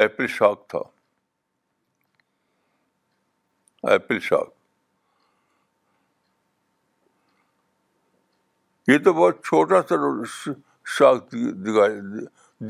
ایپل 0.01 0.27
شاک 0.33 0.67
تھا 0.69 0.79
ایپل 3.91 4.19
شاک 4.27 4.53
یہ 8.91 8.97
تو 9.03 9.13
بہت 9.21 9.43
چھوٹا 9.45 9.81
سا 9.89 10.51
شاک 10.97 11.31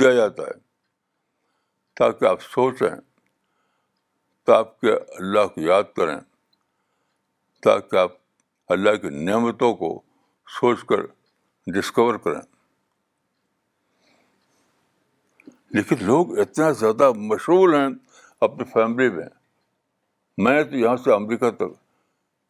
دیا 0.02 0.12
جاتا 0.22 0.44
ہے 0.44 0.58
تاکہ 2.00 2.26
آپ 2.32 2.42
سوچیں 2.50 2.96
تو 4.46 4.54
آپ 4.54 4.80
کے 4.82 4.94
اللہ 4.94 5.48
کو 5.56 5.62
یاد 5.62 5.96
کریں 5.96 6.20
تاکہ 7.64 7.96
آپ 8.08 8.22
اللہ 8.72 8.96
کی 9.02 9.10
نعمتوں 9.24 9.74
کو 9.76 9.88
سوچ 10.60 10.84
کر 10.90 11.02
ڈسکور 11.74 12.16
کریں 12.26 12.42
لیکن 15.78 16.04
لوگ 16.06 16.38
اتنا 16.40 16.70
زیادہ 16.82 17.12
مشغول 17.16 17.74
ہیں 17.76 17.88
اپنی 18.48 18.64
فیملی 18.74 19.10
میں 19.10 19.26
میں 20.44 20.52
نے 20.52 20.64
تو 20.70 20.76
یہاں 20.78 20.96
سے 21.04 21.14
امریکہ 21.14 21.50
تک 21.60 21.74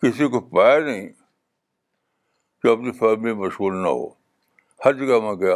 کسی 0.02 0.28
کو 0.30 0.40
پایا 0.56 0.80
نہیں 0.86 1.08
کہ 2.64 2.68
اپنی 2.72 2.92
فیملی 3.00 3.34
میں 3.34 3.46
مشغول 3.46 3.78
نہ 3.84 3.88
ہو 3.88 4.08
ہر 4.86 4.94
جگہ 5.06 5.20
میں 5.22 5.34
گیا 5.46 5.56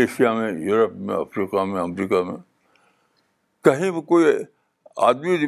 ایشیا 0.00 0.32
میں 0.34 0.50
یورپ 0.66 0.92
میں 1.08 1.14
افریقہ 1.14 1.64
میں 1.72 1.80
امریکہ 1.80 2.22
میں 2.30 2.36
کہیں 3.64 3.90
بھی 3.90 4.00
کوئی 4.12 4.32
آدمی 5.08 5.46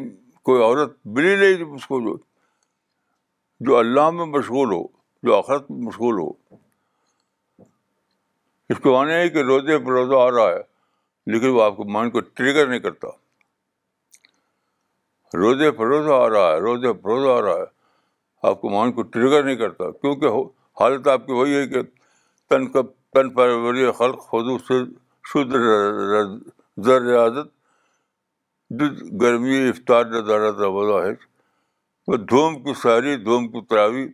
کوئی 0.49 0.63
عورت 0.63 0.97
ملی 1.17 1.37
نہیں 1.37 1.75
اس 1.75 1.87
کو 1.87 2.01
جو 2.01 2.17
جو 3.67 3.77
اللہ 3.79 4.11
میں 4.11 4.25
مشغول 4.27 4.73
ہو 4.73 4.83
جو 5.27 5.37
آخرت 5.37 5.71
میں 5.71 5.81
مشغول 5.87 6.19
ہو 6.21 6.29
اس 8.73 8.79
کو 8.83 8.93
معنی 8.93 9.13
ہے 9.13 9.29
کہ 9.29 9.43
روزے 9.47 9.77
روزہ 9.95 10.15
آ 10.19 10.31
رہا 10.31 10.49
ہے 10.51 10.63
لیکن 11.33 11.49
وہ 11.57 11.63
آپ 11.63 11.77
کے 11.77 11.91
مائنڈ 11.93 12.13
کو 12.13 12.21
ٹریگر 12.21 12.67
نہیں 12.69 12.79
کرتا 12.81 13.09
روزے 15.39 15.71
پر 15.79 15.87
روزہ 15.89 16.13
آ 16.13 16.29
رہا 16.31 16.51
ہے 16.53 16.59
روزے 16.61 16.93
پر 16.93 17.11
روزہ 17.11 17.29
آ 17.33 17.41
رہا 17.43 17.57
ہے 17.63 17.73
آپ 18.51 18.61
کے 18.63 18.69
مائنڈ 18.75 18.95
کو 18.95 19.03
ٹریگر 19.03 19.45
نہیں 19.45 19.57
کرتا 19.57 19.91
کیونکہ 19.91 20.41
حالت 20.81 21.09
آپ 21.09 21.27
کی 21.27 21.33
وہی 21.33 21.55
ہے 21.57 21.67
کہ 21.69 21.83
تن 22.51 22.67
کا 22.73 22.83
تن 23.15 23.31
پروری 23.35 23.91
خلق 23.99 24.21
خود 24.21 24.51
شدھ 25.33 25.55
ریاضت 26.87 27.53
گرمی 29.21 29.69
افطار 29.69 30.05
نظارہ 30.13 30.51
رضا 30.51 30.69
وہ 32.09 32.17
دھوم 32.33 32.57
کی 32.65 32.73
ساری 32.81 33.17
دھوم 33.25 33.47
کی 33.53 33.61
تراوی 33.69 34.07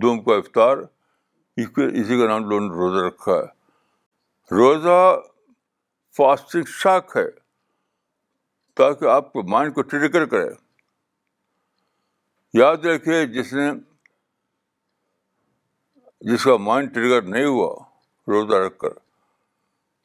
دھوم 0.00 0.20
کا 0.24 0.34
افطار 0.36 0.76
اس 1.62 1.68
کے 1.74 1.84
اسی 2.00 2.18
کا 2.18 2.26
نام 2.28 2.48
لوگوں 2.48 2.66
نے 2.68 2.74
روزہ 2.76 3.04
رکھا 3.06 3.32
ہے 3.34 4.56
روزہ 4.56 4.98
فاسٹنگ 6.16 6.62
شاک 6.82 7.12
ہے 7.16 7.26
تاکہ 8.80 9.08
آپ 9.10 9.32
کے 9.32 9.42
مائنڈ 9.50 9.74
کو 9.74 9.82
ٹریگر 9.92 10.26
کرے 10.34 10.48
یاد 12.58 12.84
رکھے 12.84 13.24
جس 13.36 13.52
نے 13.52 13.70
جس 16.32 16.44
کا 16.44 16.56
مائنڈ 16.66 16.94
ٹریگر 16.94 17.22
نہیں 17.32 17.44
ہوا 17.46 17.72
روزہ 18.32 18.56
رکھ 18.66 18.78
کر 18.78 18.98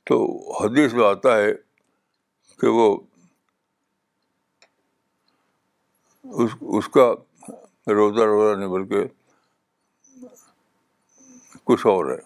تو 0.09 0.23
حدیث 0.63 0.93
میں 0.93 1.05
آتا 1.07 1.35
ہے 1.37 1.53
کہ 2.61 2.67
وہ 2.77 2.87
اس 6.41 6.51
اس 6.77 6.87
کا 6.95 7.03
روزہ 7.93 8.23
روزہ 8.29 8.55
نہیں 8.59 8.69
بلکہ 8.69 9.03
کچھ 11.65 11.85
اور 11.87 12.09
ہے 12.11 12.17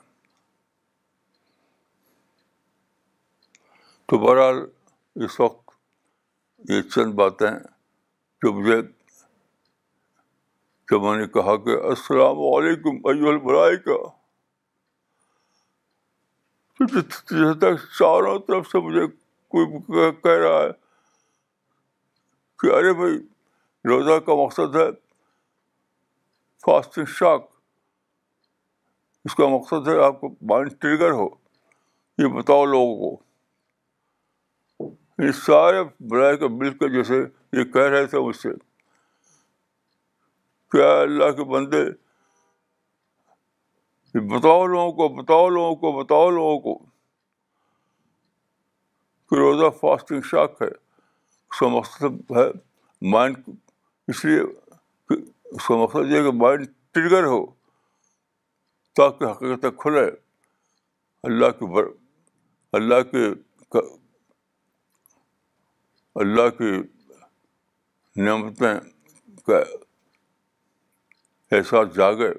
تو 4.07 4.17
بہرحال 4.25 4.59
اس 5.25 5.39
وقت 5.39 5.75
یہ 6.71 6.81
چند 6.95 7.13
باتیں 7.21 7.47
جو 8.43 8.53
مجھے 8.59 8.81
جب 10.91 11.01
میں 11.03 11.15
نے 11.17 11.27
کہا 11.37 11.55
کہ 11.63 11.77
السلام 11.89 12.41
علیکم 12.53 13.01
کا 13.01 13.09
البلۂ 13.33 13.83
تک 17.61 17.87
چاروں 17.97 18.37
طرف 18.47 18.67
سے 18.71 18.79
مجھے 18.87 19.05
کوئی 19.55 20.11
کہہ 20.21 20.37
رہا 20.43 20.61
ہے 20.63 20.71
کہ 22.61 22.73
ارے 22.77 22.93
بھائی 22.99 23.17
روزہ 23.89 24.19
کا 24.25 24.35
مقصد 24.43 24.75
ہے 24.75 24.89
فاسٹنگ 26.65 27.05
شاک 27.13 27.41
اس 29.25 29.33
کا 29.35 29.47
مقصد 29.55 29.87
ہے 29.87 29.97
آپ 30.03 30.19
کو 30.19 30.29
مائنڈ 30.51 30.69
ٹریگر 30.81 31.11
ہو 31.21 31.27
یہ 32.21 32.27
بتاؤ 32.37 32.65
لوگوں 32.65 33.15
کو 33.17 33.23
یہ 35.25 35.31
سارے 35.45 35.81
برائے 36.09 36.37
کے 36.37 36.47
مل 36.59 36.69
کے 36.77 36.89
جیسے 36.93 37.19
یہ 37.59 37.63
کہہ 37.73 37.89
رہے 37.95 38.05
تھے 38.13 38.19
مجھ 38.27 38.35
سے 38.35 38.49
کیا 40.75 40.89
اللہ 41.01 41.31
کے 41.37 41.43
بندے 41.51 41.83
یہ 44.15 44.27
بتاؤ 44.35 44.65
لوگوں 44.65 44.91
کو 45.01 45.07
بتاؤ 45.21 45.49
لوگوں 45.49 45.75
کو 45.83 45.91
بتاؤ 46.03 46.29
لوگوں 46.29 46.59
کو 46.59 46.77
کہ 49.29 49.39
روزہ 49.39 49.69
فاسٹنگ 49.81 50.21
شاک 50.31 50.61
ہے 50.61 50.67
اس 51.49 51.59
کا 51.59 51.67
مقصد 51.77 52.31
ہے 52.37 52.49
مائنڈ 53.11 53.37
اس 54.09 54.23
لیے 54.25 54.39
اس 54.39 55.67
کا 55.67 55.75
مقصد 55.81 56.11
یہ 56.11 56.23
کہ 56.23 56.31
مائنڈ 56.41 56.67
ٹریگر 56.93 57.23
ہو 57.33 57.45
تاکہ 58.95 59.23
حقیقت 59.31 59.65
کھلے 59.79 60.05
اللہ 61.27 61.51
کے 61.59 61.65
بر 61.73 61.85
اللہ 62.79 63.01
کے 63.11 63.25
اللہ 66.21 66.49
کی 66.57 66.71
نعمتیں 68.23 68.73
کا 69.47 69.59
احساس 71.55 71.95
جاگے 71.95 72.31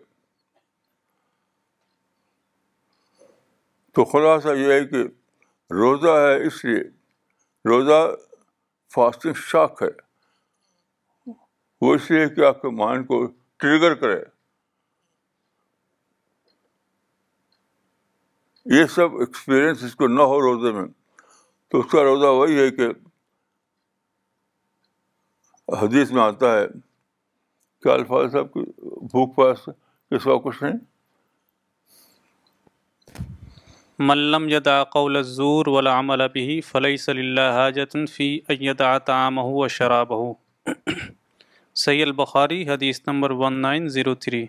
تو 3.94 4.04
خلاصہ 4.12 4.54
یہ 4.58 4.72
ہے 4.72 4.84
کہ 4.84 5.02
روزہ 5.80 6.16
ہے 6.26 6.46
اس 6.46 6.64
لیے 6.64 6.80
روزہ 7.68 8.00
فاسٹنگ 8.94 9.34
شاک 9.50 9.82
ہے 9.82 9.88
وہ 11.84 11.94
اس 11.94 12.10
لیے 12.10 12.28
کہ 12.34 12.44
آپ 12.46 12.60
کے 12.60 12.68
مائنڈ 12.82 13.06
کو 13.06 13.16
ٹریگر 13.62 13.94
کرے 14.02 14.20
یہ 18.74 18.84
سب 18.94 19.16
ایکسپیرئنس 19.24 19.82
اس 19.88 19.94
کو 20.02 20.06
نہ 20.08 20.22
ہو 20.30 20.38
روزے 20.40 20.70
میں 20.76 20.84
تو 21.70 21.80
اس 21.80 21.90
کا 21.90 22.02
روزہ 22.04 22.26
وہی 22.38 22.58
ہے 22.60 22.70
کہ 22.78 22.86
حدیث 25.82 26.10
میں 26.18 26.22
آتا 26.22 26.52
ہے 26.58 26.64
کیا 27.82 27.92
الفاظ 27.94 28.30
صاحب 28.32 28.52
کی 28.54 28.62
بھوک 29.16 29.34
پاس 29.36 29.68
اس 30.18 30.26
وقت 30.26 30.62
نہیں 30.62 30.78
ملم 34.10 34.48
یدا 34.52 34.82
قول 34.96 35.22
زور 35.34 35.68
ولا 35.76 35.98
عمل 35.98 36.26
به 36.38 36.56
فلیس 36.70 37.08
للہ 37.20 37.68
صلی 37.74 37.82
اللہ 37.82 38.12
فی 38.14 38.30
ایت 38.56 38.80
عطام 38.92 39.38
ہو 39.46 39.52
و 39.64 39.68
شراب 39.78 40.16
ہو 40.20 40.32
سید 41.82 42.00
البخاری 42.06 42.56
حدیث 42.66 43.00
نمبر 43.06 43.30
1903 43.46 44.40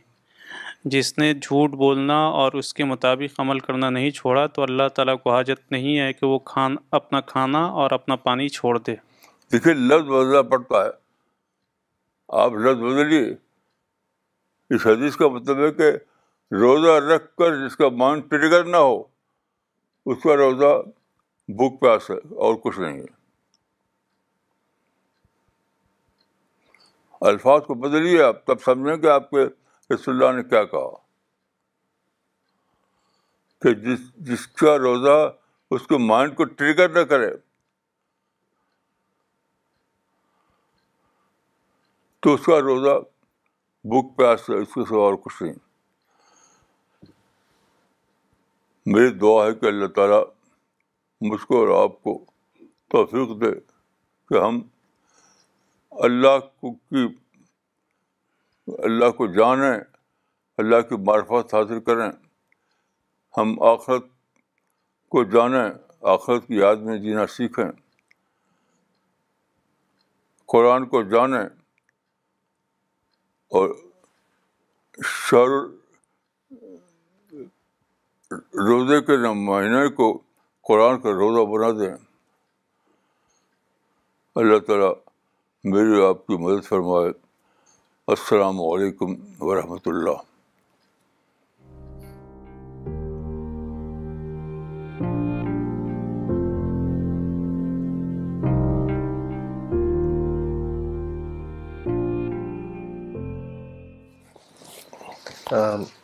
جس 0.93 1.07
نے 1.17 1.31
جھوٹ 1.33 1.69
بولنا 1.83 2.17
اور 2.41 2.53
اس 2.59 2.73
کے 2.79 2.83
مطابق 2.91 3.39
عمل 3.39 3.59
کرنا 3.59 3.89
نہیں 3.95 4.11
چھوڑا 4.17 4.45
تو 4.57 4.63
اللہ 4.63 4.87
تعالیٰ 4.95 5.15
کو 5.23 5.31
حاجت 5.33 5.71
نہیں 5.71 5.97
ہے 5.99 6.11
کہ 6.13 6.25
وہ 6.25 6.37
کھان 6.51 6.75
اپنا 6.99 7.21
کھانا 7.31 7.63
اور 7.83 7.91
اپنا 7.97 8.15
پانی 8.29 8.47
چھوڑ 8.57 8.77
دے 8.79 8.95
دیکھیے 9.53 9.73
لفظ 9.73 10.09
وزنا 10.09 10.41
پڑتا 10.51 10.83
ہے 10.85 10.89
آپ 12.43 12.53
لفظ 12.67 12.83
بدلیے 12.83 13.23
اس 14.75 14.87
حدیث 14.87 15.15
کا 15.23 15.27
مطلب 15.37 15.63
ہے 15.65 15.71
کہ 15.81 15.91
روزہ 16.61 16.97
رکھ 17.09 17.27
کر 17.37 17.55
جس 17.67 17.75
کا 17.75 17.89
مان 18.03 18.21
ٹریگر 18.29 18.65
نہ 18.77 18.83
ہو 18.89 18.95
اس 20.05 20.21
کا 20.23 20.35
روزہ 20.45 20.75
بھوک 21.57 21.81
پیاس 21.81 22.09
ہے 22.11 22.17
اور 22.47 22.55
کچھ 22.63 22.79
نہیں 22.79 22.99
ہے 23.01 23.13
الفاظ 27.29 27.65
کو 27.65 27.73
بدلیے 27.81 28.21
آپ 28.23 28.45
تب 28.45 28.61
سمجھیں 28.65 28.95
کہ 29.01 29.07
آپ 29.07 29.29
کے 29.29 29.43
رسول 29.93 30.15
اللہ 30.23 30.35
نے 30.37 30.43
کیا 30.49 30.63
کہا 30.65 30.89
کہ 33.61 33.73
جس 33.83 33.99
جس 34.29 34.47
کا 34.61 34.77
روزہ 34.77 35.17
اس 35.75 35.87
کے 35.87 35.97
مائنڈ 36.05 36.35
کو 36.37 36.43
ٹریگر 36.45 36.89
نہ 36.93 37.03
کرے 37.09 37.29
تو 42.23 42.33
اس 42.33 42.45
کا 42.45 42.59
روزہ 42.61 42.99
بک 43.95 44.21
ہے 44.21 44.55
اس 44.61 44.73
کے 44.73 44.81
سوا 44.89 45.03
اور 45.03 45.13
کچھ 45.23 45.41
نہیں 45.43 45.53
میری 48.93 49.09
دعا 49.19 49.45
ہے 49.45 49.53
کہ 49.59 49.65
اللہ 49.65 49.87
تعالیٰ 49.95 50.21
مجھ 51.29 51.41
کو 51.45 51.59
اور 51.59 51.83
آپ 51.83 52.01
کو 52.03 52.23
توفیق 52.91 53.29
دے 53.41 53.51
کہ 54.29 54.41
ہم 54.43 54.61
اللہ 56.03 56.39
کو 56.61 56.71
کی 56.73 57.05
اللہ 58.83 59.09
کو 59.17 59.25
جانیں 59.33 59.77
اللہ 60.63 60.81
کی 60.89 60.95
معرفت 61.07 61.53
حاصل 61.53 61.79
کریں 61.89 62.09
ہم 63.37 63.55
آخرت 63.69 64.03
کو 65.11 65.23
جانیں 65.33 65.69
آخرت 66.15 66.47
کی 66.47 66.55
یاد 66.57 66.83
میں 66.87 66.97
جینا 67.05 67.25
سیکھیں 67.35 67.65
قرآن 70.53 70.85
کو 70.89 71.01
جانیں 71.13 71.41
اور 73.51 73.69
شر 75.13 75.55
روزے 78.67 79.01
کے 79.05 79.17
مہینے 79.47 79.87
کو 79.95 80.11
قرآن 80.67 80.99
کا 81.01 81.11
روزہ 81.21 81.45
بنا 81.51 81.69
دیں 81.79 81.95
اللہ 84.41 84.59
تعالیٰ 84.67 84.93
میری 85.73 86.01
آپ 86.05 86.17
کی 86.27 86.35
مدد 86.39 86.65
فرمائے 86.65 87.07
السلام 88.13 88.59
علیکم 88.61 89.13
ورحمۃ 89.45 89.85
اللہ 89.91 90.21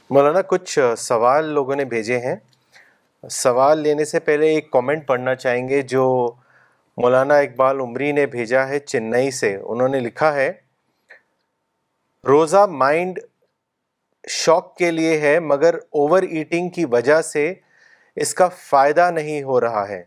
مولانا 0.10 0.42
کچھ 0.50 0.78
سوال 0.98 1.54
لوگوں 1.54 1.76
نے 1.76 1.86
بھیجے 1.94 2.20
ہیں 2.28 2.36
سوال 3.44 3.80
لینے 3.80 4.06
سے 4.16 4.20
پہلے 4.32 4.54
ایک 4.54 4.72
کامنٹ 4.72 5.08
پڑھنا 5.08 5.36
چاہیں 5.46 5.68
گے 5.70 5.82
جو 5.96 6.08
مولانا 7.02 7.36
اقبال 7.44 7.78
عمری 7.84 8.12
نے 8.18 8.26
بھیجا 8.34 8.68
ہے 8.68 8.78
چنئی 8.80 9.30
سے 9.40 9.56
انہوں 9.56 9.88
نے 9.96 10.00
لکھا 10.00 10.34
ہے 10.36 10.52
روزہ 12.28 12.66
مائنڈ 12.82 13.20
شوق 14.40 14.74
کے 14.78 14.90
لیے 14.98 15.18
ہے 15.20 15.40
مگر 15.52 15.76
اوور 16.02 16.24
ایٹنگ 16.36 16.70
کی 16.78 16.84
وجہ 16.96 17.22
سے 17.30 17.44
اس 18.24 18.34
کا 18.42 18.48
فائدہ 18.66 19.10
نہیں 19.14 19.42
ہو 19.44 19.60
رہا 19.62 19.88
ہے 19.90 20.02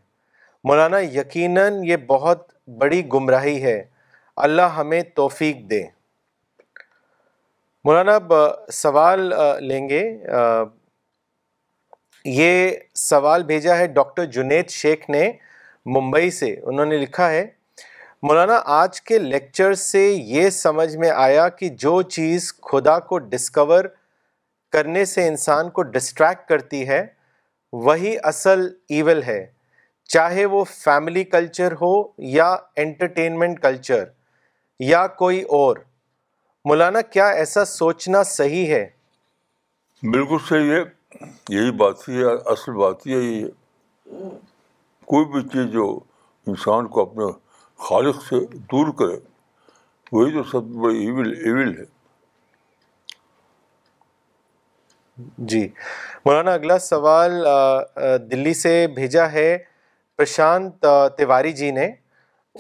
مولانا 0.70 0.98
یقیناً 1.14 1.82
یہ 1.84 1.96
بہت 2.12 2.46
بڑی 2.82 3.02
گمراہی 3.12 3.62
ہے 3.62 3.76
اللہ 4.44 4.76
ہمیں 4.76 5.00
توفیق 5.22 5.56
دے 5.70 5.80
مولانا 7.88 8.18
سوال 8.82 9.30
لیں 9.68 9.88
گے 9.88 10.02
یہ 12.38 12.70
سوال 13.08 13.42
بھیجا 13.50 13.76
ہے 13.78 13.86
ڈاکٹر 13.98 14.24
جنید 14.36 14.70
شیخ 14.82 15.08
نے 15.16 15.30
ممبئی 15.92 16.30
سے 16.30 16.50
انہوں 16.66 16.86
نے 16.86 16.96
لکھا 16.98 17.30
ہے 17.30 17.44
مولانا 18.28 18.60
آج 18.78 19.00
کے 19.00 19.18
لیکچر 19.18 19.72
سے 19.80 20.02
یہ 20.10 20.48
سمجھ 20.58 20.96
میں 20.98 21.10
آیا 21.14 21.48
کہ 21.58 21.68
جو 21.78 22.00
چیز 22.16 22.52
خدا 22.70 22.98
کو 23.08 23.18
ڈسکور 23.32 23.84
کرنے 24.72 25.04
سے 25.04 25.26
انسان 25.28 25.70
کو 25.70 25.82
ڈسٹریکٹ 25.96 26.48
کرتی 26.48 26.86
ہے 26.88 27.04
وہی 27.88 28.14
اصل 28.30 28.66
ایول 28.96 29.22
ہے 29.22 29.44
چاہے 30.14 30.44
وہ 30.54 30.62
فیملی 30.70 31.24
کلچر 31.24 31.72
ہو 31.80 31.92
یا 32.36 32.46
انٹرٹینمنٹ 32.82 33.60
کلچر 33.62 34.04
یا 34.88 35.06
کوئی 35.20 35.40
اور 35.58 35.76
مولانا 36.68 37.00
کیا 37.12 37.28
ایسا 37.42 37.64
سوچنا 37.64 38.22
صحیح 38.32 38.74
ہے 38.74 38.86
بالکل 40.14 40.36
صحیح 40.48 40.72
ہے 40.72 40.82
یہی 41.56 41.70
بات 41.84 42.08
ہی 42.08 42.18
ہے 42.18 42.32
اصل 42.52 42.72
بات 42.76 43.06
ہی 43.06 43.12
ہے 43.14 43.18
یہ 43.18 43.48
کوئی 45.12 45.24
بھی 45.32 45.40
چیز 45.52 45.70
جو 45.72 45.86
انسان 46.52 46.86
کو 46.94 47.02
اپنے 47.02 47.24
خالق 47.88 48.22
سے 48.28 48.44
دور 48.72 48.92
کرے 48.98 49.18
وہی 50.12 50.32
تو 50.32 50.42
سب 50.52 50.64
سے 50.72 50.78
بڑی 50.82 51.04
ایول 51.06 51.32
ایول 51.44 51.76
ہے 51.78 51.84
جی 55.52 55.62
مولانا 56.26 56.52
اگلا 56.54 56.78
سوال 56.88 57.44
دلی 58.30 58.54
سے 58.62 58.74
بھیجا 58.94 59.30
ہے 59.32 59.56
پرشانت 60.16 60.86
تیواری 61.16 61.52
جی 61.60 61.70
نے 61.78 61.88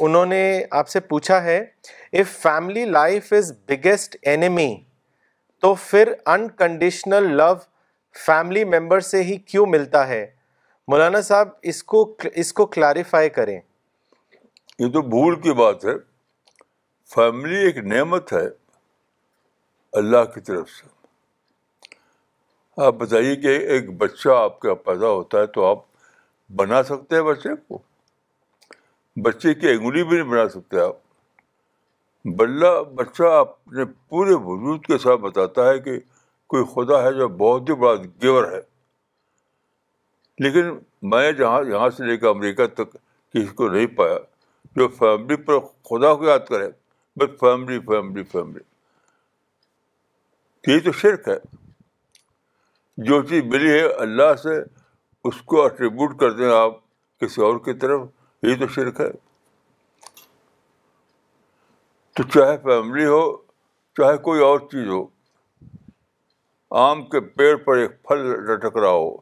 انہوں 0.06 0.26
نے 0.26 0.42
آپ 0.78 0.88
سے 0.88 1.00
پوچھا 1.10 1.42
ہے 1.42 1.58
if 2.20 2.36
family 2.42 2.84
life 2.84 3.32
is 3.38 3.52
biggest 3.68 4.16
enemy 4.32 4.70
تو 5.62 5.74
پھر 5.82 6.12
انکنڈیشنل 6.34 7.30
لو 7.36 7.52
فیملی 8.26 8.64
ممبر 8.78 9.00
سے 9.10 9.22
ہی 9.28 9.36
کیوں 9.52 9.66
ملتا 9.76 10.06
ہے 10.08 10.24
مولانا 10.88 11.20
صاحب 11.28 11.48
اس 11.70 11.82
کو 11.90 11.98
اس 12.42 12.52
کو 12.52 12.64
کلاریفائی 12.74 13.28
کریں 13.36 13.58
یہ 14.78 14.88
تو 14.92 15.02
بھول 15.08 15.40
کی 15.40 15.52
بات 15.60 15.84
ہے 15.84 15.92
فیملی 17.14 17.58
ایک 17.66 17.76
نعمت 17.92 18.32
ہے 18.32 18.44
اللہ 20.00 20.24
کی 20.34 20.40
طرف 20.48 20.70
سے 20.70 20.92
آپ 22.86 22.94
بتائیے 22.98 23.34
کہ 23.42 23.56
ایک 23.74 23.90
بچہ 23.98 24.28
آپ 24.36 24.58
کا 24.60 24.74
پیدا 24.88 25.08
ہوتا 25.08 25.40
ہے 25.40 25.46
تو 25.56 25.64
آپ 25.66 25.82
بنا 26.56 26.82
سکتے 26.88 27.16
ہیں 27.16 27.22
بچے 27.22 27.54
کو 27.68 27.78
بچے 29.24 29.54
کی 29.54 29.68
انگلی 29.70 30.04
بھی 30.04 30.16
نہیں 30.16 30.30
بنا 30.30 30.48
سکتے 30.54 30.80
آپ 30.80 30.96
بلّہ 32.40 32.80
بچہ 32.94 33.32
اپنے 33.40 33.84
پورے 34.08 34.34
وجود 34.44 34.84
کے 34.86 34.98
ساتھ 34.98 35.20
بتاتا 35.20 35.68
ہے 35.70 35.78
کہ 35.86 35.98
کوئی 36.54 36.64
خدا 36.74 37.02
ہے 37.02 37.12
جو 37.18 37.28
بہت 37.44 37.68
ہی 37.70 37.74
بڑا 37.80 37.94
گیور 38.22 38.50
ہے 38.52 38.60
لیکن 40.42 40.70
میں 41.10 41.30
جہاں 41.32 41.60
یہاں 41.70 41.88
سے 41.96 42.04
لے 42.06 42.16
کے 42.18 42.28
امریکہ 42.28 42.66
تک 42.74 42.92
کسی 42.94 43.46
کو 43.60 43.68
نہیں 43.70 43.86
پایا 43.96 44.16
جو 44.76 44.88
فیملی 44.98 45.36
پر 45.44 45.58
خدا 45.90 46.14
کو 46.14 46.26
یاد 46.26 46.46
کرے 46.48 46.68
بس 47.20 47.38
فیملی 47.40 47.78
فیملی 47.86 48.22
فیملی 48.32 48.60
یہ 50.72 50.80
تو 50.84 50.92
شرک 51.02 51.28
ہے 51.28 51.36
جو 53.08 53.20
چیز 53.28 53.44
ملی 53.52 53.70
ہے 53.70 53.84
اللہ 54.02 54.34
سے 54.42 54.54
اس 55.28 55.40
کو 55.52 55.64
اٹریبیوٹ 55.64 56.18
کر 56.20 56.30
دیں 56.36 56.52
آپ 56.54 56.76
کسی 57.20 57.42
اور 57.42 57.58
کی 57.64 57.72
طرف 57.84 58.00
یہ 58.46 58.54
تو 58.60 58.66
شرک 58.74 59.00
ہے 59.00 59.10
تو 62.16 62.22
چاہے 62.34 62.56
فیملی 62.62 63.04
ہو 63.04 63.22
چاہے 63.98 64.16
کوئی 64.22 64.40
اور 64.42 64.58
چیز 64.72 64.88
ہو 64.88 65.06
آم 66.88 67.04
کے 67.10 67.20
پیڑ 67.40 67.54
پر 67.64 67.76
ایک 67.78 68.02
پھل 68.08 68.26
لٹک 68.52 68.76
رہا 68.78 68.88
ہو 68.90 69.16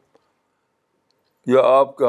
یا 1.51 1.61
آپ 1.65 2.01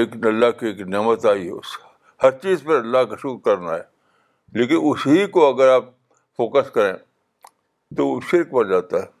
ایک 0.00 0.16
اللہ 0.26 0.50
کی 0.58 0.66
ایک 0.66 0.80
نعمت 0.94 1.24
آئی 1.26 1.46
ہے 1.46 1.50
اس 1.50 1.66
ہر 2.22 2.30
چیز 2.38 2.62
پر 2.64 2.74
اللہ 2.78 3.04
کا 3.10 3.16
شکر 3.22 3.36
کرنا 3.44 3.72
ہے 3.74 4.58
لیکن 4.58 4.80
اسی 4.90 5.24
کو 5.36 5.46
اگر 5.52 5.68
آپ 5.74 5.84
فوکس 6.36 6.70
کریں 6.70 6.92
تو 7.96 8.08
شرک 8.30 8.50
پڑ 8.50 8.66
جاتا 8.70 9.00
ہے 9.02 9.14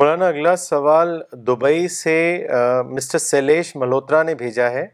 مولانا 0.00 0.26
اگلا 0.28 0.56
سوال 0.64 1.20
دبئی 1.46 1.86
سے 1.98 2.16
مسٹر 2.90 3.18
سیلیش 3.18 3.74
ملہوترا 3.76 4.22
نے 4.22 4.34
بھیجا 4.44 4.70
ہے 4.70 4.86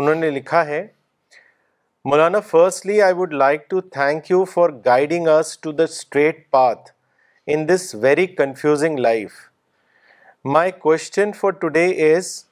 انہوں 0.00 0.14
نے 0.24 0.30
لکھا 0.30 0.64
ہے 0.66 0.86
Maulana 2.10 2.40
firstly 2.50 3.00
I 3.02 3.14
would 3.18 3.32
like 3.34 3.68
to 3.70 3.80
thank 4.00 4.30
you 4.30 4.44
for 4.54 4.70
guiding 4.86 5.28
us 5.38 5.58
to 5.60 5.72
the 5.80 5.84
straight 5.92 6.50
path 6.50 6.92
in 7.46 7.66
this 7.66 7.92
very 7.92 8.26
confusing 8.26 8.96
life. 8.96 9.50
My 10.42 10.70
question 10.70 11.32
for 11.32 11.52
today 11.52 11.90
is, 12.14 12.46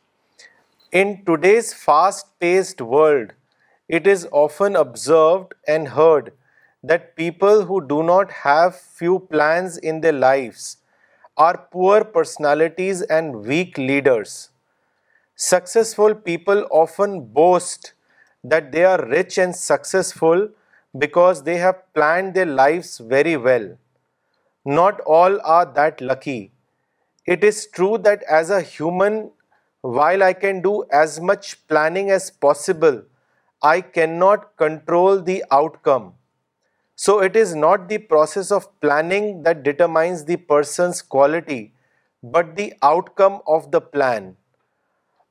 in 0.92 1.24
today's 1.24 1.72
fast-paced 1.74 2.80
world, 2.80 3.32
it 3.88 4.06
is 4.06 4.28
often 4.30 4.76
observed 4.76 5.54
and 5.66 5.88
heard 5.96 6.32
that 6.90 7.16
people 7.16 7.64
who 7.64 7.80
do 7.92 8.02
not 8.04 8.30
have 8.44 8.78
few 8.78 9.18
plans 9.34 9.78
in 9.78 10.00
their 10.00 10.18
lives 10.24 10.76
are 11.36 11.58
poor 11.72 12.04
personalities 12.04 13.02
and 13.02 13.40
weak 13.46 13.76
leaders. 13.76 14.50
Successful 15.34 16.14
people 16.14 16.68
often 16.70 17.18
boast 17.40 17.94
that 18.44 18.70
they 18.70 18.84
are 18.84 19.06
rich 19.06 19.38
and 19.38 19.56
successful 19.56 20.48
because 20.96 21.42
they 21.42 21.56
have 21.56 21.80
planned 21.94 22.34
their 22.34 22.52
lives 22.64 22.98
very 22.98 23.36
well. 23.36 23.66
Not 24.64 25.00
all 25.00 25.40
are 25.44 25.66
that 25.74 26.00
lucky. 26.00 26.50
It 27.26 27.44
is 27.44 27.66
true 27.66 27.98
that 27.98 28.22
as 28.22 28.48
a 28.48 28.62
human, 28.62 29.30
while 29.82 30.22
I 30.22 30.32
can 30.32 30.62
do 30.62 30.84
as 30.90 31.20
much 31.20 31.66
planning 31.68 32.10
as 32.10 32.30
possible, 32.30 33.02
I 33.62 33.82
cannot 33.82 34.56
control 34.56 35.20
the 35.20 35.44
outcome. 35.50 36.14
So 36.96 37.20
it 37.20 37.36
is 37.36 37.54
not 37.54 37.88
the 37.88 37.98
process 37.98 38.50
of 38.50 38.68
planning 38.80 39.42
that 39.42 39.64
determines 39.64 40.24
the 40.24 40.36
person's 40.36 41.02
quality, 41.02 41.72
but 42.22 42.56
the 42.56 42.72
outcome 42.82 43.40
of 43.46 43.70
the 43.70 43.82
plan. 43.82 44.36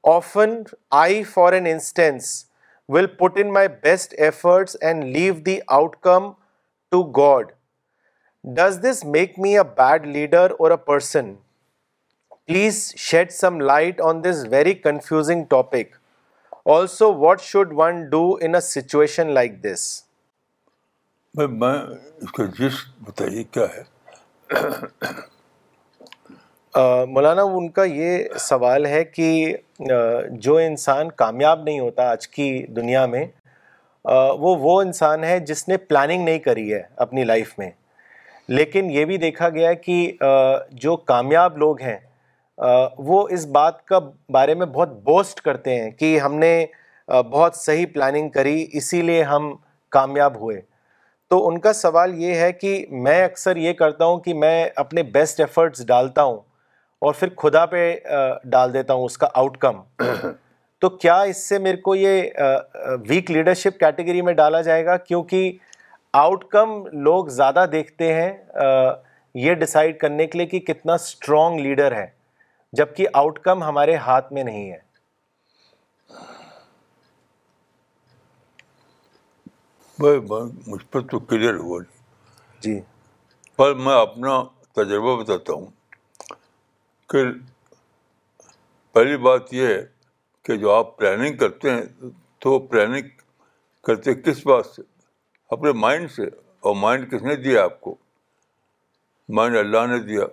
Often, 0.04 0.66
I, 0.92 1.24
for 1.24 1.54
an 1.54 1.66
instance, 1.66 2.48
will 2.88 3.08
put 3.08 3.38
in 3.38 3.52
my 3.52 3.68
best 3.68 4.14
efforts 4.18 4.76
and 4.76 5.12
leave 5.12 5.44
the 5.44 5.64
outcome 5.68 6.36
to 6.92 7.06
God. 7.06 7.52
Does 8.56 8.80
this 8.84 9.04
make 9.12 9.38
me 9.40 9.58
a 9.58 9.64
bad 9.76 10.06
leader 10.06 10.52
اور 10.60 10.72
a 10.72 10.76
person 10.86 11.34
please 12.48 12.80
shed 13.00 13.30
some 13.32 13.60
light 13.60 14.00
on 14.08 14.24
this 14.24 14.44
very 14.52 14.74
confusing 14.74 15.44
topic 15.50 15.96
also 16.76 17.14
what 17.20 17.42
should 17.42 17.72
one 17.76 18.02
do 18.10 18.22
in 18.42 18.56
a 18.56 18.60
situation 18.62 19.28
like 19.34 19.54
this 19.64 19.82
میں 21.50 21.74
اس 21.74 22.32
کا 22.38 22.46
جس 22.58 22.80
بتائیے 23.08 23.44
کیا 23.44 23.66
ہے 23.78 23.84
مولانا 27.14 27.44
ان 27.58 27.70
کا 27.72 27.84
یہ 27.84 28.20
سوال 28.40 28.86
ہے 28.86 29.04
کہ 29.06 29.32
جو 30.42 30.56
انسان 30.58 31.12
کامیاب 31.22 31.64
نہیں 31.64 31.80
ہوتا 31.80 32.10
آج 32.12 32.28
کی 32.28 32.52
دنیا 32.76 33.06
میں 33.06 33.26
وہ 34.40 34.56
وہ 34.60 34.80
انسان 34.82 35.24
ہے 35.24 35.40
جس 35.52 35.68
نے 35.68 35.78
پلاننگ 35.90 36.26
نہیں 36.26 36.40
کری 36.50 36.72
ہے 36.74 36.82
اپنی 37.06 37.24
لائف 37.24 37.58
میں 37.60 37.70
لیکن 38.50 38.90
یہ 38.92 39.06
بھی 39.06 39.18
دیکھا 39.18 39.50
گیا 39.50 39.74
کہ 39.86 40.00
جو 40.82 40.96
کامیاب 41.12 41.58
لوگ 41.58 41.82
ہیں 41.82 41.98
وہ 43.08 43.28
اس 43.34 43.46
بات 43.54 43.84
کا 43.88 44.00
بارے 44.32 44.54
میں 44.56 44.66
بہت 44.74 44.90
بوسٹ 45.04 45.42
کرتے 45.42 45.80
ہیں 45.82 45.90
کہ 46.00 46.18
ہم 46.20 46.36
نے 46.40 46.66
بہت 47.32 47.56
صحیح 47.56 47.86
پلاننگ 47.94 48.30
کری 48.30 48.66
اسی 48.78 49.02
لیے 49.02 49.24
ہم 49.30 49.54
کامیاب 49.92 50.38
ہوئے 50.42 50.60
تو 51.30 51.48
ان 51.48 51.60
کا 51.60 51.74
سوال 51.74 52.14
یہ 52.22 52.36
ہے 52.40 52.52
کہ 52.54 52.86
میں 53.06 53.24
اکثر 53.24 53.56
یہ 53.58 53.74
کرتا 53.74 54.06
ہوں 54.06 54.20
کہ 54.26 54.34
میں 54.34 54.64
اپنے 54.84 55.04
بیسٹ 55.14 55.40
ایفرٹس 55.40 55.86
ڈالتا 55.88 56.24
ہوں 56.24 56.38
اور 57.06 57.14
پھر 57.20 57.28
خدا 57.38 57.66
پہ 57.66 57.94
ڈال 58.52 58.74
دیتا 58.74 58.94
ہوں 58.94 59.06
اس 59.06 59.18
کا 59.18 59.28
آؤٹ 59.34 59.58
کم 59.58 59.82
تو 60.82 60.90
کیا 60.90 61.20
اس 61.22 61.46
سے 61.50 61.58
میرے 61.60 61.78
کو 61.82 61.96
یہ 61.96 62.24
ویک 63.10 63.32
لیڈرشپ 63.32 63.80
کیٹیگری 63.80 64.22
میں 64.22 64.34
ڈالا 64.34 64.62
جائے 64.62 64.86
گا 64.86 64.98
کیونکہ 64.98 65.52
آؤٹ 66.22 66.44
کم 66.52 66.70
لوگ 67.04 67.28
زیادہ 67.36 67.66
دیکھتے 67.72 68.12
ہیں 68.14 68.32
یہ 69.44 69.54
ڈیسائیڈ 69.62 69.98
کرنے 70.00 70.26
کے 70.28 70.38
لیے 70.38 70.48
کہ 70.48 70.60
کتنا 70.74 70.94
اسٹرانگ 70.94 71.60
لیڈر 71.60 71.92
ہے 71.96 72.06
جب 72.78 72.96
کہ 72.96 73.08
آؤٹ 73.22 73.40
کم 73.48 73.64
ہمارے 73.64 73.96
ہاتھ 74.08 74.32
میں 74.34 74.44
نہیں 74.44 74.70
ہے 74.72 74.80
مجھ 80.68 80.84
پر 80.92 81.02
تو 81.08 81.20
کلیئر 81.20 81.56
ہوا 81.56 81.80
نہیں 81.82 82.62
جی 82.64 82.80
پر 83.58 83.74
میں 83.88 84.00
اپنا 84.02 84.42
تجربہ 84.76 85.16
بتاتا 85.24 85.54
ہوں 85.54 85.66
کہ 87.14 87.24
پہلی 88.94 89.18
بات 89.30 89.54
یہ 89.54 89.68
ہے 89.68 89.84
کہ 90.46 90.58
جو 90.66 90.72
آپ 90.74 90.98
پلاننگ 90.98 91.38
کرتے 91.38 91.72
ہیں 91.72 91.82
تو 92.42 92.58
پلاننگ 92.68 93.08
کرتے 93.88 94.14
کس 94.22 94.46
بات 94.48 94.66
سے 94.76 94.82
اپنے 95.54 95.72
مائنڈ 95.86 96.12
سے 96.12 96.26
اور 96.68 96.76
مائنڈ 96.84 97.12
کس 97.12 97.22
نے 97.30 97.36
دیا 97.46 97.64
آپ 97.64 97.80
کو 97.88 97.96
مائنڈ 99.38 99.58
اللہ 99.58 99.86
نے 99.92 99.98
دیا 100.08 100.26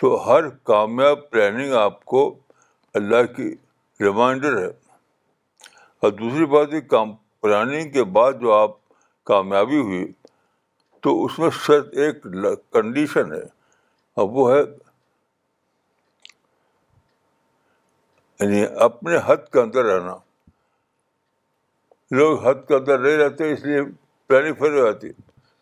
تو 0.00 0.10
ہر 0.26 0.48
کامیاب 0.70 1.28
پلاننگ 1.30 1.72
آپ 1.78 2.04
کو 2.12 2.20
اللہ 3.00 3.26
کی 3.36 3.48
ریمائنڈر 4.04 4.56
ہے 4.60 4.68
اور 6.02 6.10
دوسری 6.20 6.46
بات 6.54 6.72
یہ 6.74 6.80
کام 6.94 7.12
پلاننگ 7.46 7.90
کے 7.96 8.04
بعد 8.18 8.38
جو 8.44 8.52
آپ 8.58 8.76
کامیابی 9.32 9.80
ہوئی 9.88 10.06
تو 11.06 11.14
اس 11.24 11.38
میں 11.42 11.50
شرط 11.66 11.92
ایک 12.04 12.22
کنڈیشن 12.78 13.32
ہے 13.34 13.44
اور 14.20 14.28
وہ 14.38 14.50
ہے 14.52 14.60
یعنی 18.40 18.64
اپنے 18.90 19.18
حد 19.26 19.52
کے 19.52 19.60
اندر 19.60 19.84
رہنا 19.92 20.16
لوگ 22.18 22.40
حد 22.44 22.66
کے 22.68 22.74
اندر 22.74 22.98
نہیں 22.98 23.16
رہتے 23.16 23.50
اس 23.52 23.64
لیے 23.64 23.80
پلاننگ 24.28 24.54
فیل 24.58 24.78
ہو 24.78 24.84
جاتی 24.86 25.08
ہے 25.08 25.12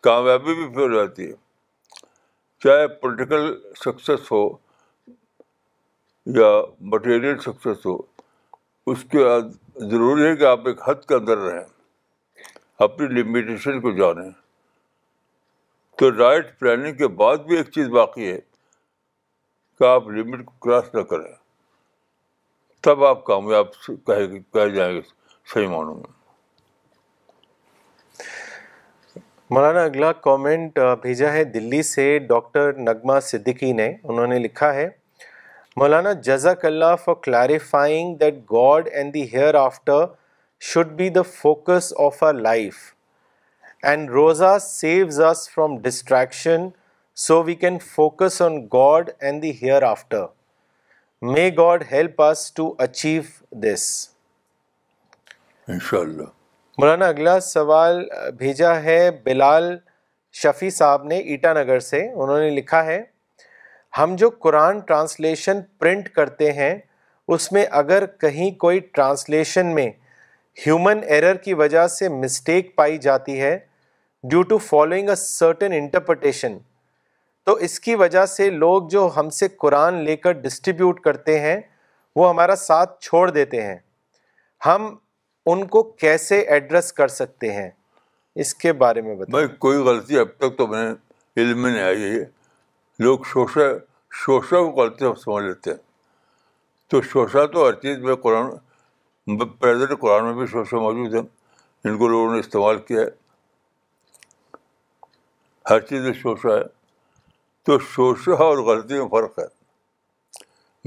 کامیابی 0.03 0.53
بھی 0.55 0.65
فیل 0.75 0.93
ہو 0.93 1.05
جاتی 1.05 1.27
ہے 1.29 1.33
چاہے 2.63 2.87
پولیٹیکل 3.01 3.53
سکسیس 3.83 4.31
ہو 4.31 4.41
یا 6.39 6.49
مٹیریل 6.95 7.37
سکسیس 7.45 7.85
ہو 7.85 7.95
اس 8.91 9.03
کے 9.11 9.23
بعد 9.25 9.51
ضروری 9.91 10.25
ہے 10.25 10.35
کہ 10.35 10.45
آپ 10.45 10.67
ایک 10.67 10.81
حد 10.87 11.05
کے 11.07 11.15
اندر 11.15 11.37
رہیں 11.37 11.63
اپنی 12.87 13.07
لمیٹیشن 13.21 13.79
کو 13.81 13.91
جانیں 13.97 14.29
تو 15.99 16.11
رائٹ 16.17 16.57
پلاننگ 16.59 16.95
کے 16.97 17.07
بعد 17.21 17.47
بھی 17.47 17.57
ایک 17.57 17.69
چیز 17.73 17.89
باقی 18.01 18.31
ہے 18.31 18.37
کہ 19.79 19.83
آپ 19.87 20.07
لمٹ 20.17 20.45
کو 20.45 20.51
کراس 20.65 20.93
نہ 20.95 21.01
کریں 21.13 21.31
تب 22.83 23.03
آپ 23.05 23.23
کامیاب 23.25 23.71
کہے 24.07 24.69
جائیں 24.75 24.93
گے 24.95 25.01
صحیح 25.53 25.67
معنوں 25.67 25.95
میں 25.95 26.17
مولانا 29.51 29.83
اگلا 29.83 30.11
کامنٹ 30.25 30.77
بھیجا 31.01 31.31
ہے 31.33 31.43
دلی 31.53 31.81
سے 31.83 32.03
ڈاکٹر 32.29 32.73
نغمہ 32.77 33.19
صدیقی 33.27 33.71
نے 33.73 33.87
انہوں 34.03 34.27
نے 34.27 34.37
لکھا 34.39 34.73
ہے 34.73 34.85
مولانا 35.77 36.11
جزاک 36.27 36.65
اللہ 36.65 36.93
for 37.05 37.15
clarifying 37.23 38.13
that 38.17 38.35
God 38.51 38.89
and 38.93 39.13
the 39.13 39.23
hereafter 39.63 40.03
should 40.71 40.91
be 41.01 41.09
the 41.17 41.21
focus 41.33 41.91
of 42.05 42.23
our 42.23 42.33
life 42.49 42.75
and 43.91 44.09
roza 44.19 44.57
saves 44.67 45.19
us 45.31 45.49
from 45.55 45.77
distraction 45.81 46.67
so 47.27 47.41
we 47.43 47.55
can 47.65 47.79
focus 47.91 48.41
on 48.41 48.61
God 48.73 49.09
and 49.21 49.43
the 49.43 49.51
hereafter 49.91 50.25
may 51.35 51.49
God 51.57 51.83
help 51.91 52.21
us 52.21 52.51
to 52.55 52.73
achieve 52.87 53.21
this 53.65 53.85
ان 55.67 55.79
شاء 55.89 55.99
اللہ 55.99 56.37
مولانا 56.79 57.07
اگلا 57.09 57.39
سوال 57.39 57.97
بھیجا 58.39 58.71
ہے 58.83 58.99
بلال 59.23 59.63
شفیع 60.41 60.69
صاحب 60.73 61.03
نے 61.05 61.17
ایٹا 61.31 61.51
نگر 61.53 61.79
سے 61.87 61.99
انہوں 62.11 62.39
نے 62.39 62.49
لکھا 62.49 62.83
ہے 62.85 63.01
ہم 63.97 64.15
جو 64.21 64.29
قرآن 64.45 64.79
ٹرانسلیشن 64.87 65.59
پرنٹ 65.79 66.07
کرتے 66.19 66.51
ہیں 66.59 66.73
اس 67.35 67.51
میں 67.51 67.65
اگر 67.79 68.05
کہیں 68.21 68.49
کوئی 68.59 68.79
ٹرانسلیشن 68.93 69.73
میں 69.75 69.89
ہیومن 70.65 70.99
ایرر 71.15 71.35
کی 71.47 71.53
وجہ 71.63 71.85
سے 71.97 72.09
مسٹیک 72.23 72.75
پائی 72.75 72.97
جاتی 73.07 73.39
ہے 73.41 73.57
due 74.31 74.41
to 74.53 74.57
following 74.69 75.09
a 75.09 75.15
certain 75.25 75.73
interpretation 75.81 76.57
تو 77.45 77.53
اس 77.67 77.79
کی 77.89 77.95
وجہ 78.05 78.25
سے 78.37 78.49
لوگ 78.65 78.87
جو 78.95 79.09
ہم 79.17 79.29
سے 79.41 79.47
قرآن 79.65 80.03
لے 80.05 80.15
کر 80.27 80.39
ڈسٹریبیوٹ 80.47 80.99
کرتے 81.09 81.39
ہیں 81.39 81.59
وہ 82.15 82.29
ہمارا 82.29 82.55
ساتھ 82.65 82.99
چھوڑ 83.07 83.29
دیتے 83.39 83.61
ہیں 83.65 83.77
ہم 84.65 84.91
ان 85.51 85.65
کو 85.73 85.81
کیسے 86.01 86.39
ایڈریس 86.55 86.91
کر 86.93 87.07
سکتے 87.17 87.51
ہیں 87.51 87.69
اس 88.43 88.53
کے 88.63 88.71
بارے 88.81 89.01
میں 89.01 89.15
بتائیں 89.15 89.31
بھائی 89.45 89.57
کوئی 89.65 89.77
غلطی 89.87 90.17
اب 90.19 90.27
تک 90.39 90.57
تو 90.57 90.65
میں 90.73 90.83
علم 91.43 91.61
میں 91.61 91.71
نہیں 91.71 91.83
آئی 91.83 92.03
ہے 92.03 92.23
لوگ 93.03 93.19
شوشا 93.31 93.67
شوشا 94.23 94.57
کو 94.65 94.69
غلطی 94.81 95.05
سمجھ 95.23 95.43
لیتے 95.45 95.71
ہیں 95.71 95.77
تو 96.91 97.01
شوشا 97.11 97.45
تو 97.53 97.67
ہر 97.67 97.73
چیز 97.85 97.97
میں 98.07 98.15
قرآن 98.25 98.45
قرآن 100.01 100.23
میں 100.25 100.33
بھی 100.39 100.45
شوشا 100.53 100.79
موجود 100.87 101.13
ہیں 101.15 101.21
ان 101.85 101.97
کو 101.97 102.07
لوگوں 102.13 102.33
نے 102.33 102.39
استعمال 102.45 102.77
کیا 102.89 103.01
ہے 103.01 103.09
ہر 105.69 105.79
چیز 105.89 106.03
میں 106.03 106.13
شوشا 106.21 106.55
ہے 106.57 106.63
تو 107.65 107.79
شوشا 107.95 108.43
اور 108.47 108.57
غلطی 108.69 108.99
میں 109.01 109.07
فرق 109.17 109.39
ہے 109.39 109.47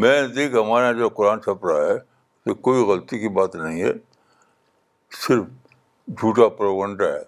میں 0.02 0.14
نزدیک 0.20 0.54
ہمارا 0.62 0.92
جو 1.02 1.08
قرآن 1.20 1.40
چھپ 1.48 1.66
رہا 1.66 1.86
ہے 1.92 1.98
تو 2.44 2.54
کوئی 2.70 2.82
غلطی 2.94 3.18
کی 3.18 3.28
بات 3.40 3.56
نہیں 3.66 3.82
ہے 3.82 3.92
صرف 5.20 5.44
جھوٹا 6.18 6.48
پروگنڈا 6.56 7.04
ہے 7.12 7.20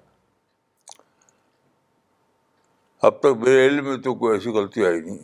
اب 3.07 3.19
تک 3.21 3.37
میرے 3.47 3.67
علم 3.67 3.85
میں 3.89 3.97
تو 4.03 4.15
کوئی 4.19 4.35
ایسی 4.39 4.51
غلطی 4.59 4.85
آئی 4.87 5.01
نہیں 5.01 5.19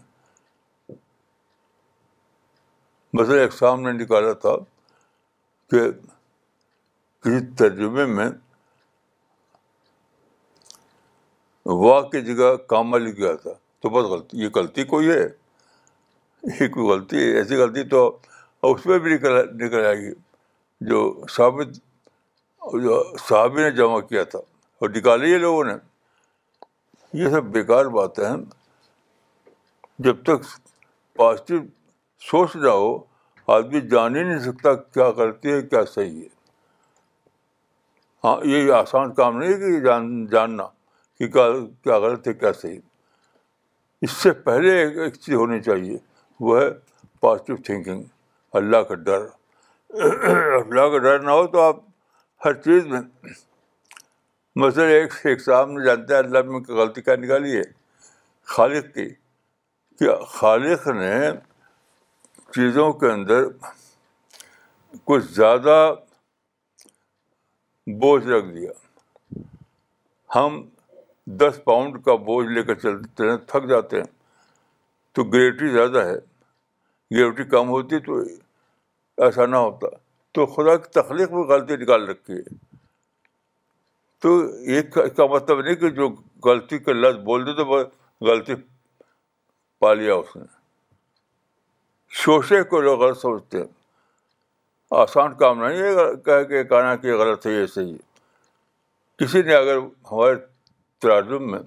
مثلا 3.19 3.41
ایک 3.43 3.53
سامنے 3.53 3.93
نکالا 3.93 4.33
تھا 4.43 4.55
کہ 5.71 5.91
کسی 7.23 7.39
ترجمے 7.59 8.05
میں 8.15 8.29
کی 12.13 12.21
جگہ 12.35 12.55
کاما 12.69 12.99
لکھ 12.99 13.17
گیا 13.19 13.35
تھا 13.43 13.51
تو 13.81 13.89
بہت 13.89 14.05
غلطی 14.11 14.39
یہ 14.43 14.49
غلطی 14.55 14.85
کوئی 14.93 15.09
ہے 15.11 15.21
یہ 16.61 16.69
کوئی 16.73 16.87
غلطی 16.89 17.17
ہے 17.19 17.37
ایسی 17.39 17.57
غلطی 17.57 17.83
تو 17.89 18.05
اس 18.71 18.87
میں 18.87 18.99
بھی 18.99 19.15
نکل 19.15 19.37
نکل 19.65 19.85
آئے 19.87 19.97
گی 19.97 20.11
جو 20.89 21.01
ثابت 21.37 21.79
جو 22.83 23.03
صحابی 23.29 23.63
نے 23.63 23.71
جمع 23.77 24.01
کیا 24.09 24.23
تھا 24.33 24.39
اور 24.81 24.89
نکالی 24.97 25.33
ہے 25.33 25.39
لوگوں 25.39 25.63
نے 25.65 25.73
یہ 27.23 27.29
سب 27.31 27.45
بیکار 27.53 27.85
باتیں 27.95 28.25
ہیں 28.25 28.37
جب 30.05 30.23
تک 30.25 30.43
پازیٹیو 31.19 31.59
سوچ 32.31 32.57
نہ 32.57 32.69
ہو 32.69 32.97
آدمی 33.55 33.81
جان 33.91 34.17
ہی 34.17 34.23
نہیں 34.23 34.39
سکتا 34.41 34.75
کیا 34.75 35.09
غلطی 35.17 35.53
ہے 35.53 35.61
کیا 35.63 35.85
صحیح 35.95 36.21
ہے 36.21 36.29
ہاں 38.25 38.37
یہ 38.47 38.73
آسان 38.73 39.13
کام 39.15 39.37
نہیں 39.39 39.53
ہے 39.53 39.59
کہ 39.59 39.81
جان 39.85 40.25
جاننا 40.33 40.67
کہ 41.19 41.29
کیا 41.29 41.49
کیا 41.85 41.99
غلط 42.07 42.29
ہے 42.29 42.33
کیا 42.35 42.53
صحیح 42.61 42.79
اس 44.03 44.11
سے 44.23 44.31
پہلے 44.49 44.79
ایک 45.05 45.15
چیز 45.15 45.35
ہونی 45.35 45.61
چاہیے 45.63 45.99
وہ 46.41 46.61
ہے 46.61 46.69
پازیٹیو 47.21 47.57
تھنکنگ 47.65 48.03
اللہ 48.61 48.83
کا 48.89 48.95
ڈر 49.09 49.27
اللہ 50.01 50.89
کا 50.93 50.99
ڈر 51.03 51.19
نہ 51.23 51.31
ہو 51.31 51.47
تو 51.55 51.61
آپ 51.61 51.77
ہر 52.45 52.53
چیز 52.65 52.87
میں 52.87 53.01
مثلاً 54.63 54.85
ایک 54.91 55.13
شیخ 55.23 55.41
صاحب 55.45 55.71
نے 55.71 55.85
جانتے 55.85 56.15
ہیں 56.15 56.21
اللہ 56.23 56.43
میں 56.51 56.61
غلطی 56.77 57.03
کیا 57.03 57.15
نکالی 57.17 57.57
ہے 57.57 57.63
خالق 58.53 58.85
کی 58.95 59.05
کہ 59.99 60.15
خالق 60.39 60.87
نے 61.01 61.19
چیزوں 62.55 62.93
کے 63.03 63.11
اندر 63.13 63.45
کچھ 65.05 65.25
زیادہ 65.35 65.77
بوجھ 68.01 68.27
رکھ 68.27 68.47
دیا 68.55 68.73
ہم 70.35 70.61
دس 71.41 71.61
پاؤنڈ 71.65 72.05
کا 72.05 72.15
بوجھ 72.31 72.47
لے 72.49 72.63
کر 72.63 72.75
چلتے 72.87 73.31
ہیں 73.31 73.37
تھک 73.47 73.69
جاتے 73.69 73.97
ہیں 73.97 74.11
تو 75.15 75.25
گریوٹی 75.35 75.69
زیادہ 75.73 76.05
ہے 76.07 76.17
گریوٹی 77.15 77.45
کم 77.57 77.69
ہوتی 77.69 77.99
تو 78.07 78.19
ایسا 79.25 79.47
نہ 79.47 79.57
ہوتا 79.67 79.97
تو 80.35 80.47
خدا 80.47 80.77
کی 80.77 80.91
تخلیق 81.01 81.31
میں 81.33 81.43
غلطی 81.47 81.77
نکال 81.77 82.09
رکھی 82.09 82.35
ہے 82.35 82.55
تو 84.23 84.37
ایک 84.75 84.93
کا 85.17 85.27
مطلب 85.33 85.61
نہیں 85.61 85.75
کہ 85.83 85.91
جو 85.99 86.09
غلطی 86.45 86.79
کے 86.89 86.93
لفظ 86.93 87.19
بول 87.25 87.45
تو 87.57 87.65
بہت 87.65 87.93
غلطی 88.29 88.55
پا 89.81 89.93
لیا 89.95 90.15
اس 90.15 90.35
نے 90.37 90.43
شوشے 92.23 92.63
کو 92.71 92.81
لوگ 92.81 93.01
غلط 93.01 93.19
سمجھتے 93.21 93.59
ہیں 93.59 93.67
آسان 95.01 95.35
کام 95.39 95.61
نہیں 95.65 95.83
ہے 95.83 96.05
کہہ 96.25 96.43
کے 96.49 96.63
کہنا 96.73 96.95
کہ 97.03 97.15
غلط 97.17 97.47
ہے 97.47 97.53
یہ 97.53 97.67
صحیح 97.75 97.93
ہے 97.93 99.25
کسی 99.25 99.43
نے 99.49 99.55
اگر 99.55 99.77
ہمارے 100.11 100.35
تراجم 101.03 101.51
میں 101.51 101.59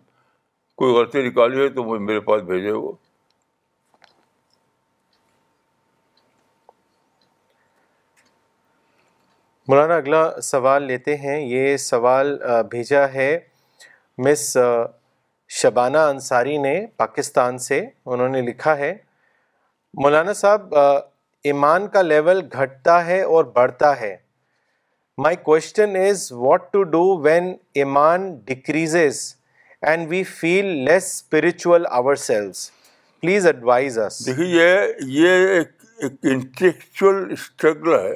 کوئی 0.82 0.94
غلطی 0.94 1.28
نکالی 1.28 1.62
ہے 1.62 1.68
تو 1.76 1.84
وہ 1.84 1.98
میرے 2.00 2.20
پاس 2.30 2.42
بھیجے 2.52 2.72
وہ 2.72 2.92
مولانا 9.70 9.96
اگلا 9.98 10.24
سوال 10.44 10.84
لیتے 10.86 11.16
ہیں 11.18 11.40
یہ 11.50 11.76
سوال 11.78 12.38
بھیجا 12.72 13.06
ہے 13.14 13.30
مس 14.26 14.46
شبانہ 15.62 15.98
انصاری 16.14 16.58
نے 16.64 16.74
پاکستان 16.98 17.58
سے 17.68 17.80
انہوں 18.14 18.30
نے 18.36 18.42
لکھا 18.48 18.78
ہے 18.78 18.92
مولانا 20.04 20.34
صاحب 20.40 20.74
ایمان 21.52 21.88
کا 21.94 22.02
لیول 22.02 22.42
گھٹتا 22.62 23.06
ہے 23.06 23.22
اور 23.36 23.46
بڑھتا 23.60 23.94
ہے 24.00 24.16
my 25.24 25.36
question 25.44 25.96
is 26.06 26.32
what 26.32 26.72
to 26.74 26.84
do 26.98 27.04
when 27.30 27.52
iman 27.82 28.30
decreases 28.46 29.20
and 29.92 30.08
we 30.10 30.24
feel 30.42 30.66
less 30.90 31.06
spiritual 31.14 31.86
ourselves 32.28 32.70
please 33.22 33.46
advise 33.48 34.00
us 34.08 34.26
دیکھیے 34.28 34.68
یہ 35.22 35.48
ایک 35.58 35.84
انٹلیکچل 36.34 37.32
اسٹرگل 37.32 37.94
ہے 38.00 38.14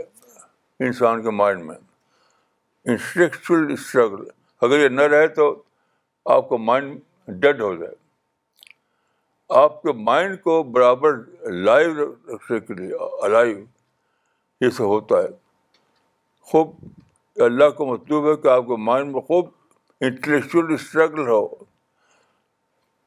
انسان 0.85 1.21
کے 1.23 1.29
مائنڈ 1.31 1.63
میں 1.65 1.75
انسٹرکچل 1.75 3.71
اسٹرگل 3.73 4.23
اگر 4.65 4.79
یہ 4.83 4.89
نہ 4.89 5.01
رہے 5.13 5.27
تو 5.37 5.47
آپ 6.35 6.47
کا 6.49 6.57
مائنڈ 6.65 6.99
ڈیڈ 7.41 7.61
ہو 7.61 7.73
جائے 7.75 7.93
آپ 9.63 9.81
کے 9.81 9.91
مائنڈ 10.09 10.39
کو 10.43 10.61
برابر 10.77 11.15
لائیو 11.65 12.05
رکھنے 12.33 12.59
کے 12.59 12.73
لیے 12.73 12.93
الائیو 13.25 13.57
یہ 14.65 14.69
سب 14.77 14.85
ہوتا 14.93 15.21
ہے 15.21 15.27
خوب 16.51 16.71
اللہ 17.45 17.69
کو 17.77 17.85
مطلوب 17.93 18.29
ہے 18.29 18.35
کہ 18.41 18.47
آپ 18.47 18.65
کے 18.67 18.75
مائنڈ 18.83 19.13
میں 19.13 19.21
خوب 19.27 19.49
انٹلیکچوئل 20.07 20.73
اسٹرگل 20.73 21.27
ہو 21.27 21.45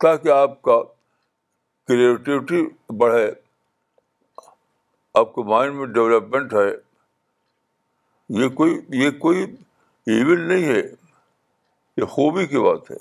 تاکہ 0.05 0.29
آپ 0.33 0.61
کا 0.63 0.81
کریٹیوٹی 1.89 2.65
بڑھے 3.01 3.31
آپ 5.21 5.35
کے 5.35 5.43
مائنڈ 5.49 5.75
میں 5.77 5.87
ڈیولپمنٹ 5.95 6.55
ہے 6.55 6.71
یہ 8.39 8.49
کوئی 8.59 8.75
یہ 9.03 9.11
کوئی 9.21 9.41
ایون 10.15 10.47
نہیں 10.49 10.65
ہے 10.65 10.81
یہ 11.97 12.05
خوبی 12.11 12.45
کی 12.47 12.59
بات 12.63 12.91
ہے 12.91 12.97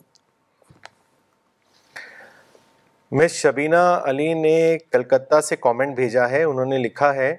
مس 3.17 3.31
شبینہ 3.41 3.83
علی 4.09 4.33
نے 4.41 4.55
کلکتہ 4.91 5.41
سے 5.49 5.55
کامنٹ 5.65 5.95
بھیجا 5.95 6.29
ہے 6.29 6.43
انہوں 6.53 6.65
نے 6.73 6.77
لکھا 6.77 7.13
ہے 7.15 7.35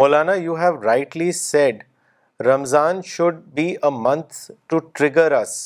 Maulana 0.00 0.34
you 0.34 0.54
have 0.60 0.82
rightly 0.82 1.30
said 1.40 1.82
Ramzan 2.46 3.00
should 3.14 3.40
be 3.54 3.66
a 3.70 3.90
month 4.02 4.34
to 4.68 4.78
trigger 4.92 5.32
us 5.40 5.56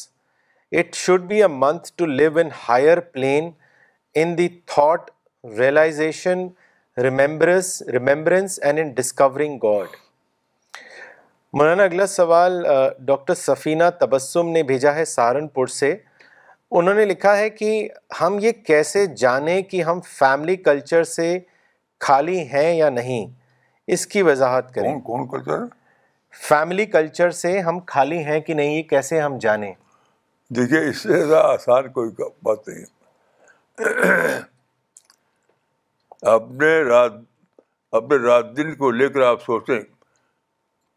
it 0.80 0.94
should 1.04 1.22
be 1.28 1.42
a 1.42 1.48
month 1.58 1.90
to 1.96 2.06
live 2.06 2.38
in 2.42 2.48
higher 2.68 3.00
plane 3.12 3.50
in 4.22 4.36
the 4.38 4.48
thought 4.74 5.10
realization 5.58 6.46
remembers 7.02 7.80
remembrance 7.92 8.58
and 8.62 8.78
in 8.82 8.88
discovering 8.96 9.58
God 9.64 10.06
Maulana 11.56 11.84
اگلا 11.84 12.06
سوال 12.06 12.62
doctor 13.06 13.34
سفینہ 13.34 13.84
تبسم 14.00 14.48
نے 14.52 14.62
بھیجا 14.70 14.94
ہے 14.94 15.04
سہارنپور 15.04 15.66
سے 15.74 15.94
انہوں 16.78 16.94
نے 16.94 17.04
لکھا 17.04 17.36
ہے 17.36 17.48
کہ 17.50 17.88
ہم 18.20 18.36
یہ 18.40 18.52
کیسے 18.66 19.04
جانیں 19.22 19.60
کہ 19.70 19.82
ہم 19.82 20.00
فیملی 20.18 20.56
کلچر 20.62 21.04
سے 21.14 21.38
خالی 22.06 22.38
ہیں 22.48 22.72
یا 22.78 22.90
نہیں 22.90 23.26
اس 23.96 24.06
کی 24.06 24.22
وضاحت 24.22 24.72
کریں 24.74 24.98
کون 25.08 25.26
کلچر 25.28 25.64
فیملی 26.48 26.86
کلچر 26.86 27.30
سے 27.42 27.58
ہم 27.68 27.78
خالی 27.86 28.18
ہیں 28.24 28.40
کہ 28.40 28.54
نہیں 28.54 28.76
یہ 28.76 28.82
کیسے 28.90 29.20
ہم 29.20 29.38
جانیں 29.42 29.72
دیکھیے 30.56 30.88
اس 30.88 31.02
سے 31.02 31.24
آسان 31.42 31.90
کوئی 31.92 32.10
بات 32.42 32.68
نہیں 32.68 32.84
اپنے 36.34 36.78
رات 36.88 37.12
اپنے 38.00 38.16
رات 38.26 38.56
دن 38.56 38.74
کو 38.76 38.90
لے 38.90 39.08
کر 39.08 39.20
آپ 39.26 39.42
سوچیں 39.42 39.78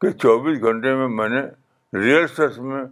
کہ 0.02 0.10
چوبیس 0.22 0.62
گھنٹے 0.62 0.94
میں 0.96 1.08
میں 1.08 1.28
نے 1.30 1.42
ریئل 2.02 2.26
ریئرس 2.28 2.58
میں 2.68 2.84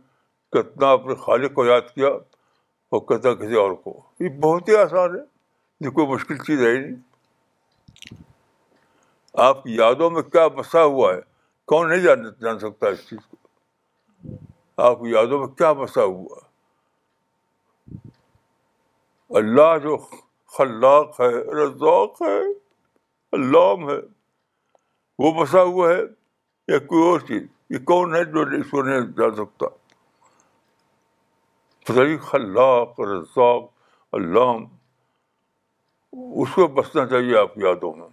کتنا 0.53 0.89
اپنے 0.91 1.15
خالق 1.25 1.53
کو 1.53 1.63
یاد 1.65 1.87
کیا 1.93 2.07
اور 2.07 2.99
کتنا 3.07 3.33
کسی 3.43 3.55
اور 3.61 3.71
کو 3.83 4.01
یہ 4.19 4.29
بہت 4.43 4.67
ہی 4.69 4.75
آسان 4.77 5.15
ہے 5.15 5.85
یہ 5.85 5.89
کوئی 5.95 6.07
مشکل 6.07 6.37
چیز 6.47 6.61
ہے 6.65 6.71
ہی 6.71 6.79
نہیں 6.79 8.17
آپ 9.47 9.63
کی 9.63 9.75
یادوں 9.75 10.09
میں 10.09 10.21
کیا 10.31 10.47
بسا 10.57 10.83
ہوا 10.83 11.13
ہے 11.13 11.19
کون 11.73 11.89
نہیں 11.89 12.01
جان 12.03 12.23
جان 12.41 12.59
سکتا 12.59 12.87
اس 12.93 13.07
چیز 13.09 13.25
کو 13.29 13.37
آپ 14.89 14.99
کی 15.01 15.11
یادوں 15.11 15.39
میں 15.39 15.47
کیا 15.57 15.71
بسا 15.81 16.03
ہوا 16.03 16.39
اللہ 19.39 19.77
جو 19.83 19.97
خلاق 20.57 21.19
ہے 21.21 21.29
رزاق 21.63 22.21
ہے 22.21 22.39
علام 23.37 23.89
ہے 23.89 23.99
وہ 25.23 25.31
بسا 25.41 25.61
ہوا 25.73 25.89
ہے 25.95 26.01
یا 26.69 26.77
کوئی 26.89 27.03
اور 27.03 27.19
چیز 27.27 27.41
یہ 27.73 27.77
کون 27.89 28.15
ہے 28.15 28.23
جو 28.33 28.41
اس 28.57 28.69
کو 28.71 28.81
نہیں 28.87 29.05
جا 29.19 29.27
سکتا 29.35 29.65
خلاق 32.29 32.99
رزاق 33.11 33.63
علام 34.17 34.63
اس 36.43 36.53
کو 36.55 36.67
بسنا 36.75 37.05
چاہیے 37.13 37.37
آپ 37.37 37.53
کی 37.53 37.61
یادوں 37.63 37.93
میں 37.93 38.07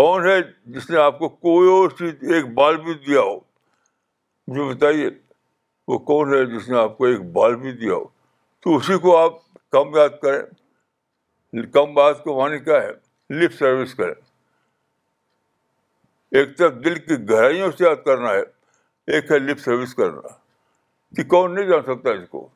کون 0.00 0.26
ہے 0.28 0.36
جس 0.74 0.88
نے 0.90 0.98
آپ 1.04 1.18
کو 1.18 1.28
کوئی 1.48 1.70
اور 1.70 1.90
چیز 1.98 2.22
ایک 2.34 2.46
بال 2.60 2.76
بھی 2.84 2.94
دیا 3.06 3.20
ہو 3.30 3.34
مجھے 3.34 4.68
بتائیے 4.74 5.08
وہ 5.88 5.98
کون 6.12 6.34
ہے 6.34 6.44
جس 6.56 6.68
نے 6.68 6.76
آپ 6.84 6.96
کو 6.98 7.04
ایک 7.10 7.20
بال 7.40 7.56
بھی 7.64 7.72
دیا 7.82 7.94
ہو 7.94 8.04
تو 8.64 8.76
اسی 8.76 8.98
کو 9.06 9.16
آپ 9.16 9.42
کم 9.78 9.96
یاد 9.96 10.18
کریں 10.22 11.62
کم 11.78 11.92
بات 11.94 12.22
کو 12.24 12.38
معنی 12.40 12.58
کیا 12.70 12.82
ہے 12.82 12.92
لپ 13.40 13.52
سروس 13.58 13.94
کریں 14.02 14.14
ایک 16.38 16.56
طرف 16.58 16.72
دل 16.84 16.94
کی 17.06 17.16
گہرائیوں 17.28 17.70
سے 17.78 17.84
یاد 17.84 18.02
کرنا 18.04 18.30
ہے 18.30 18.40
ایک 19.16 19.30
ہے 19.32 19.38
لپ 19.38 19.58
سروس 19.60 19.94
کرنا 20.00 20.32
کہ 21.16 21.24
کون 21.34 21.54
نہیں 21.54 21.66
جان 21.68 21.82
سکتا 21.82 22.10
اس 22.16 22.28
کو 22.30 22.46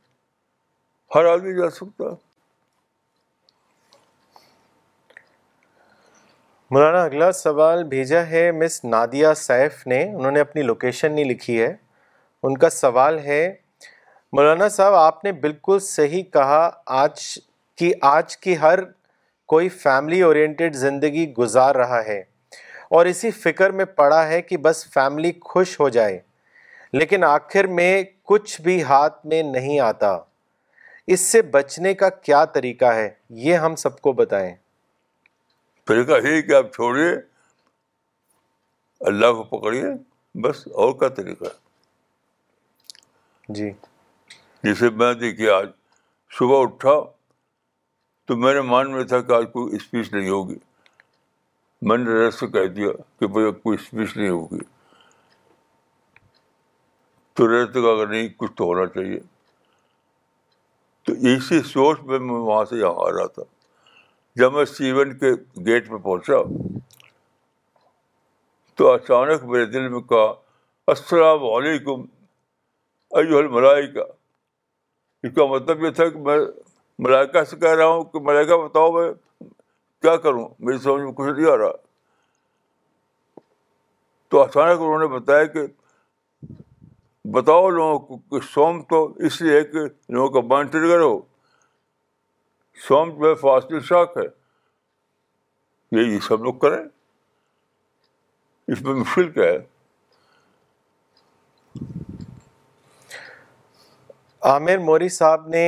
ہر 1.15 1.25
آدمی 1.33 1.55
جان 1.61 1.71
سکتا 1.77 2.09
مولانا 6.75 7.03
اگلا 7.03 7.31
سوال 7.41 7.85
بھیجا 7.95 8.27
ہے 8.31 8.43
مس 8.63 8.81
نادیہ 8.85 9.29
سیف 9.37 9.87
نے 9.93 10.03
انہوں 10.15 10.33
نے 10.33 10.41
اپنی 10.41 10.63
لوکیشن 10.63 11.13
نہیں 11.15 11.31
لکھی 11.31 11.61
ہے 11.61 11.73
ان 12.49 12.59
کا 12.65 12.71
سوال 12.71 13.19
ہے 13.29 13.41
مولانا 14.37 14.69
صاحب 14.81 14.95
آپ 14.95 15.25
نے 15.25 15.33
بالکل 15.47 15.79
صحیح 15.91 16.23
کہا 16.39 16.63
آج 17.05 17.23
کی 17.79 17.93
آج 18.15 18.37
کی 18.45 18.59
ہر 18.67 18.85
کوئی 19.55 19.69
فیملی 19.85 20.21
اورینٹیڈ 20.31 20.75
زندگی 20.87 21.33
گزار 21.39 21.75
رہا 21.85 22.05
ہے 22.07 22.23
اور 22.97 23.07
اسی 23.07 23.31
فکر 23.31 23.71
میں 23.81 23.85
پڑا 23.99 24.27
ہے 24.29 24.41
کہ 24.43 24.57
بس 24.67 24.85
فیملی 24.93 25.31
خوش 25.51 25.79
ہو 25.81 25.89
جائے 25.97 26.19
لیکن 26.93 27.25
آخر 27.25 27.67
میں 27.79 27.91
کچھ 28.29 28.61
بھی 28.63 28.83
ہاتھ 28.85 29.27
میں 29.33 29.43
نہیں 29.51 29.79
آتا 29.81 30.09
اس 31.15 31.21
سے 31.33 31.43
بچنے 31.57 31.93
کا 32.01 32.09
کیا 32.29 32.45
طریقہ 32.55 32.93
ہے 32.95 33.09
یہ 33.45 33.57
ہم 33.67 33.75
سب 33.85 34.01
کو 34.07 34.13
بتائیں 34.23 34.55
طریقہ 35.89 36.27
یہ 36.27 36.41
کہ 36.49 36.55
آپ 36.57 36.73
چھوڑیے 36.75 37.09
اللہ 39.11 39.33
کو 39.37 39.43
پکڑیے 39.57 39.85
بس 40.47 40.67
اور 40.85 40.93
کا 41.01 41.09
طریقہ 41.21 41.45
ہے 41.45 41.59
جی 43.55 43.71
جیسے 44.65 44.91
میں 45.03 45.13
دیکھیے 45.21 45.51
آج 45.51 45.69
صبح 46.39 46.63
اٹھا 46.63 46.99
تو 48.29 48.37
میرے 48.47 48.61
مان 48.75 48.93
میں 48.93 49.05
تھا 49.13 49.21
کہ 49.29 49.33
آج 49.39 49.45
کوئی 49.53 49.77
اسپیچ 49.77 50.13
نہیں 50.13 50.29
ہوگی 50.31 50.57
میں 51.89 51.97
نے 51.99 52.13
رس 52.15 52.39
سے 52.41 52.47
کہہ 52.55 52.67
دیا 52.77 52.91
کہ 53.21 53.27
بھائی 53.35 53.53
کوئی 53.63 53.77
اسپیچ 53.81 54.17
نہیں 54.17 54.29
ہوگی 54.29 54.59
تو 57.37 57.47
رس 57.51 57.73
کا 57.75 57.91
اگر 57.91 58.07
نہیں 58.07 58.29
کچھ 58.39 58.53
تو 58.57 58.65
ہونا 58.69 58.87
چاہیے 58.95 59.21
تو 61.07 61.13
اسی 61.35 61.61
سوچ 61.73 62.01
میں 62.07 62.19
میں 62.19 62.35
وہاں 62.35 62.65
سے 62.71 62.77
یہاں 62.79 63.05
آ 63.07 63.11
رہا 63.19 63.27
تھا 63.35 63.43
جب 64.41 64.53
میں 64.53 64.65
سیون 64.75 65.17
کے 65.19 65.31
گیٹ 65.67 65.89
پہ 65.89 65.97
پہنچا 66.03 66.43
تو 68.77 68.91
اچانک 68.93 69.45
میرے 69.53 69.65
دل 69.73 69.89
میں 69.95 70.01
کہا 70.11 70.31
السلام 70.93 71.45
علیکم 71.55 72.05
ایو 73.21 73.39
الملائکہ 73.39 74.03
اس 75.27 75.35
کا 75.37 75.47
مطلب 75.51 75.85
یہ 75.85 75.91
تھا 75.99 76.09
کہ 76.09 76.19
میں 76.27 76.39
ملائکہ 77.07 77.43
سے 77.51 77.57
کہہ 77.61 77.75
رہا 77.75 77.87
ہوں 77.87 78.05
کہ 78.13 78.21
ملائکہ 78.31 78.57
بتاؤ 78.67 78.93
میں 78.93 79.11
کیا 80.03 80.17
کروں 80.17 80.49
میری 80.65 80.79
سمجھ 80.83 81.03
میں 81.03 81.13
کچھ 81.17 81.29
نہیں 81.31 81.51
آ 81.53 81.57
رہا 81.57 81.71
تو 84.31 84.43
اچانک 84.43 84.81
انہوں 84.81 84.99
نے 84.99 85.07
بتایا 85.19 85.45
کہ 85.57 85.67
بتاؤ 87.33 87.69
لوگوں 87.71 87.99
کو 88.07 88.17
کہ 88.31 88.47
سوم 88.53 88.83
تو 88.91 89.05
اس 89.27 89.41
لیے 89.43 89.63
کہ 89.73 89.81
لوگوں 90.15 90.41
کا 90.43 91.19
سوم 92.87 93.11
جو 93.21 93.29
ہے 93.29 93.35
فاسٹ 93.41 93.73
ہے 94.17 94.31
یہ 96.01 96.19
سب 96.29 96.43
لوگ 96.45 96.55
کریں 96.59 96.79
اس 98.73 98.81
میں 98.83 98.95
مشکل 98.95 99.31
کیا 99.33 99.45
ہے 99.45 99.59
عامر 104.51 104.79
موری 104.89 105.09
صاحب 105.19 105.47
نے 105.55 105.65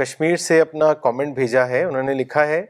کشمیر 0.00 0.36
سے 0.46 0.60
اپنا 0.60 0.92
کامنٹ 1.06 1.34
بھیجا 1.34 1.66
ہے 1.68 1.82
انہوں 1.84 2.02
نے 2.02 2.14
لکھا 2.14 2.46
ہے 2.46 2.64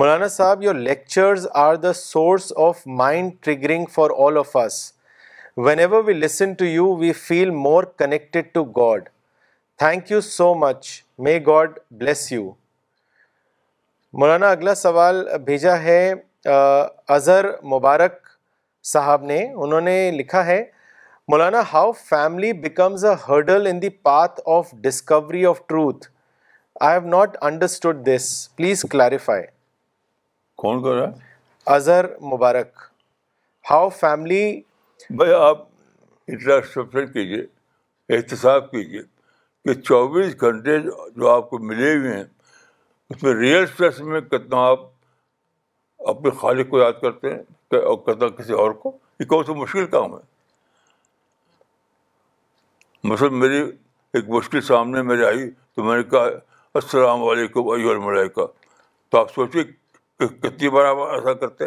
Maulana 0.00 0.26
Sahab 0.32 0.62
your 0.62 0.74
lectures 0.74 1.46
are 1.62 1.74
the 1.76 1.92
source 1.92 2.52
of 2.66 2.78
mind 3.00 3.32
triggering 3.44 3.86
for 3.94 4.10
all 4.26 4.36
of 4.38 4.56
us 4.56 4.74
whenever 5.78 6.04
we 6.04 6.12
listen 6.14 6.52
to 6.58 6.64
you 6.64 6.94
we 6.98 7.12
feel 7.26 7.50
more 7.64 7.84
connected 7.98 8.46
to 8.54 8.62
God 8.76 9.08
thank 9.78 10.10
you 10.10 10.20
so 10.28 10.52
much 10.62 10.88
may 11.26 11.38
God 11.46 11.78
bless 11.90 12.30
you 12.32 12.50
Maulana 14.20 14.50
اگلا 14.50 14.74
سوال 14.86 15.24
بھیجا 15.46 15.78
ہے 15.82 15.98
اظہر 17.16 17.50
مبارک 17.74 18.16
صاحب 18.94 19.24
نے 19.32 19.42
انہوں 19.54 19.80
نے 19.90 20.00
لکھا 20.18 20.44
ہے 20.46 20.62
Maulana 21.32 21.62
how 21.72 21.92
family 22.04 22.52
becomes 22.66 23.04
a 23.10 23.14
hurdle 23.28 23.66
in 23.70 23.82
the 23.82 23.88
path 24.10 24.40
of 24.58 24.70
discovery 24.84 25.46
of 25.46 25.60
truth 25.66 26.08
I 26.80 26.98
have 26.98 27.08
not 27.20 27.36
understood 27.50 28.06
this 28.08 28.36
please 28.56 28.84
clarify 28.90 29.44
کون 30.62 30.82
کر 30.82 30.94
رہا 30.96 31.06
ہے 31.08 31.30
اظہر 31.74 32.04
مبارک 32.32 32.82
ہاؤ 33.70 33.88
فیملی 34.00 34.44
بھائی 35.20 35.32
آپ 35.46 35.64
انٹراسٹرکشن 36.32 37.12
کیجیے 37.12 38.16
احتساب 38.16 38.70
کیجیے 38.70 39.02
کہ 39.64 39.74
چوبیس 39.80 40.34
گھنٹے 40.40 40.78
جو 40.88 41.28
آپ 41.30 41.48
کو 41.50 41.58
ملے 41.70 41.94
ہوئے 41.96 42.12
ہیں 42.16 42.24
اس 43.10 43.22
میں 43.22 43.34
ریئل 43.40 43.62
اسٹریس 43.62 44.00
میں 44.12 44.20
کتنا 44.34 44.60
آپ 44.68 44.88
اپنے 46.12 46.30
خالق 46.40 46.70
کو 46.70 46.78
یاد 46.82 47.00
کرتے 47.00 47.34
ہیں 47.34 47.80
اور 47.80 47.96
کتنا 48.06 48.28
کسی 48.38 48.52
اور 48.62 48.70
کو 48.86 48.96
یہ 49.20 49.26
کون 49.34 49.44
سا 49.44 49.52
مشکل 49.66 49.86
کام 49.98 50.14
ہے 50.16 50.24
مثلاً 53.12 53.38
میری 53.44 53.60
ایک 54.18 54.28
مشکل 54.38 54.60
سامنے 54.72 55.02
میرے 55.12 55.24
آئی 55.26 55.50
تو 55.74 55.84
میں 55.84 55.96
نے 55.96 56.02
کہا 56.10 56.26
السلام 56.82 57.24
علیکم 57.30 57.68
ایو 57.70 57.90
الملائکہ 57.90 58.46
تو 59.10 59.18
آپ 59.18 59.32
سوچیے 59.34 59.64
کتنی 60.28 60.68
بار 60.70 60.84
آپ 60.86 60.96
ایسا 61.12 61.32
کرتے 61.46 61.64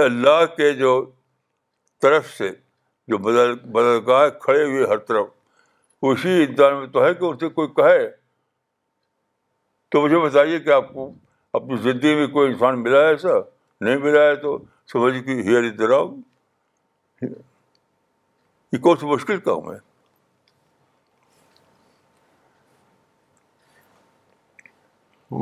اللہ 0.00 0.44
کے 0.56 0.72
جو 0.78 0.90
طرف 2.02 2.30
سے 2.38 2.50
جو 3.08 3.18
بدل 3.26 3.54
بدل 3.72 3.98
گاہ 4.06 4.28
کھڑے 4.40 4.62
ہوئے 4.64 4.86
ہر 4.90 4.98
طرف 5.08 5.26
اسی 6.10 6.42
انسان 6.42 6.76
میں 6.78 6.86
تو 6.92 7.04
ہے 7.04 7.12
کہ 7.14 7.24
اسے 7.24 7.48
کوئی 7.48 7.68
کہے 7.76 8.06
تو 9.92 10.00
مجھے 10.02 10.18
بتائیے 10.20 10.58
کہ 10.60 10.70
آپ 10.72 10.92
کو 10.92 11.10
اپنی 11.58 11.76
زندگی 11.82 12.14
میں 12.14 12.26
کوئی 12.36 12.50
انسان 12.52 12.82
ملا 12.82 13.00
ہے 13.00 13.08
ایسا 13.08 13.38
نہیں 13.80 13.96
ملا 14.04 14.20
ہے 14.28 14.34
تو 14.42 14.56
سمجھ 14.92 15.14
کہ 15.26 15.40
ہیئر 15.48 15.68
دراؤ 15.78 16.08
یہ 17.22 18.78
کون 18.82 18.96
سی 19.00 19.06
مشکل 19.06 19.38
کام 19.40 19.70
ہے 19.72 19.76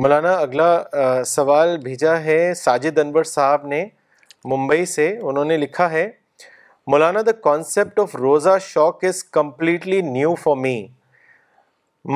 مولانا 0.01 0.29
اگلا 0.41 1.23
سوال 1.27 1.77
بھیجا 1.81 2.13
ہے 2.23 2.37
ساجد 2.57 2.99
انور 2.99 3.23
صاحب 3.31 3.65
نے 3.73 3.83
ممبئی 4.51 4.85
سے 4.93 5.07
انہوں 5.29 5.45
نے 5.45 5.57
لکھا 5.63 5.89
ہے 5.91 6.05
مولانا 6.91 7.21
دا 7.25 7.31
کانسیپٹ 7.43 7.99
آف 7.99 8.15
روزہ 8.15 8.57
شوق 8.69 9.03
is 9.09 9.23
completely 9.37 9.99
new 10.09 10.33
for 10.43 10.55
me 10.61 10.75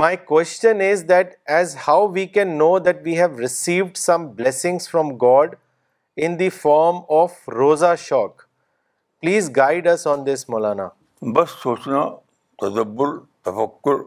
my 0.03 0.17
question 0.33 0.81
is 0.89 1.07
that 1.09 1.35
as 1.57 1.75
how 1.87 2.07
we 2.13 2.25
can 2.39 2.57
know 2.57 2.77
that 2.87 3.01
we 3.05 3.17
have 3.19 3.39
received 3.41 3.95
some 4.07 4.25
blessings 4.35 4.89
from 4.91 5.15
God 5.27 5.55
in 6.25 6.39
the 6.39 6.49
form 6.61 6.99
of 7.21 7.49
روزہ 7.55 7.93
شوق 8.07 8.41
پلیز 9.21 9.51
گائڈ 9.57 9.87
از 9.93 10.07
آن 10.15 10.25
دس 10.33 10.49
مولانا 10.49 10.87
بس 11.35 11.57
سوچنا 11.63 12.05
تدبر 12.65 13.17
تفکر 13.45 14.01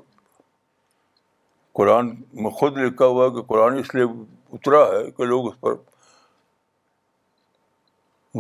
قرآن 1.79 2.15
میں 2.43 2.51
خود 2.61 2.77
لکھا 2.79 3.07
ہوا 3.07 3.29
کہ 3.35 3.43
قرآن 3.49 3.79
اس 3.79 3.95
لیے 3.95 4.05
اترا 4.53 4.81
ہے 4.89 5.11
کہ 5.17 5.25
لوگ 5.25 5.47
اس 5.49 5.61
پر 5.61 5.75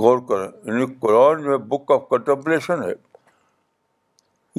غور 0.02 0.18
کریں 0.28 0.46
یعنی 0.72 0.86
قرآن 1.00 1.42
جو 1.44 1.52
ہے 1.52 1.56
بک 1.74 1.90
آف 1.92 2.08
کنٹمپلیشن 2.10 2.82
ہے 2.82 2.92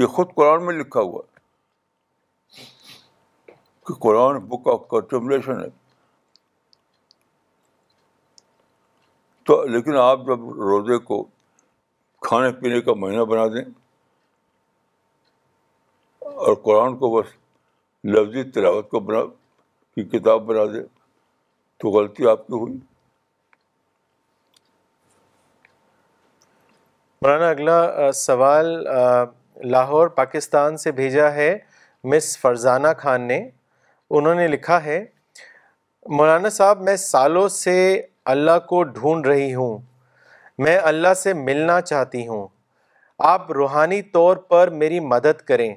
یہ 0.02 0.06
خود 0.16 0.34
قرآن 0.36 0.66
میں 0.66 0.74
لکھا 0.74 1.00
ہوا 1.02 1.22
ہے 1.26 1.30
کہ 3.88 3.94
قرآن 4.06 4.38
بک 4.50 4.68
آف 4.74 4.88
کنٹمپلیشن 4.90 5.62
ہے 5.64 5.68
تو 9.50 9.64
لیکن 9.76 9.98
آپ 9.98 10.20
جب 10.28 10.50
روزے 10.72 10.98
کو 11.12 11.24
کھانے 12.28 12.52
پینے 12.60 12.82
کا 12.88 12.94
مہینہ 13.04 13.24
بنا 13.32 13.46
دیں 13.54 13.64
اور 16.36 16.56
قرآن 16.68 16.98
کو 16.98 17.10
بس 17.20 17.32
لفظ 18.10 18.38
تلاوت 18.54 18.88
کو 18.90 19.00
بنا 19.00 19.20
کی 19.96 20.04
کتاب 20.18 20.42
بنا 20.46 20.64
دے 20.74 20.80
تو 21.80 21.90
غلطی 21.98 22.28
آپ 22.30 22.46
کی 22.48 22.54
ہوئی 22.54 22.74
مولانا 27.22 27.50
اگلا 27.50 28.12
سوال 28.20 28.66
لاہور 29.72 30.08
پاکستان 30.16 30.78
سے 30.84 30.92
بھیجا 31.00 31.32
ہے 31.34 31.54
مس 32.14 32.38
فرزانہ 32.42 32.88
خان 32.98 33.28
نے 33.28 33.40
انہوں 34.18 34.36
نے 34.36 34.48
لکھا 34.48 34.84
ہے 34.84 35.04
مولانا 36.18 36.50
صاحب 36.58 36.82
میں 36.88 36.96
سالوں 37.04 37.48
سے 37.58 37.76
اللہ 38.34 38.60
کو 38.70 38.82
ڈھونڈ 38.98 39.28
رہی 39.28 39.54
ہوں 39.56 39.78
میں 40.64 40.78
اللہ 40.94 41.14
سے 41.22 41.34
ملنا 41.48 41.80
چاہتی 41.82 42.28
ہوں 42.28 42.48
آپ 43.34 43.52
روحانی 43.62 44.02
طور 44.14 44.38
پر 44.50 44.70
میری 44.82 45.00
مدد 45.14 45.42
کریں 45.48 45.74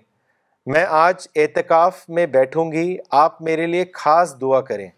میں 0.73 0.85
آج 0.97 1.27
اعتکاف 1.37 1.99
میں 2.17 2.25
بیٹھوں 2.35 2.71
گی 2.73 2.97
آپ 3.23 3.41
میرے 3.49 3.67
لیے 3.67 3.85
خاص 3.95 4.35
دعا 4.41 4.61
کریں 4.69 4.89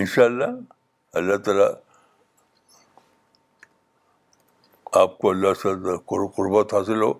انشاءاللہ 0.00 0.44
اللہ 1.20 1.36
تعالیٰ 1.48 1.68
آپ 5.02 5.18
کو 5.18 5.30
اللہ 5.30 5.54
سے 5.62 5.68
قربت 6.36 6.74
حاصل 6.74 7.02
ہو 7.02 7.12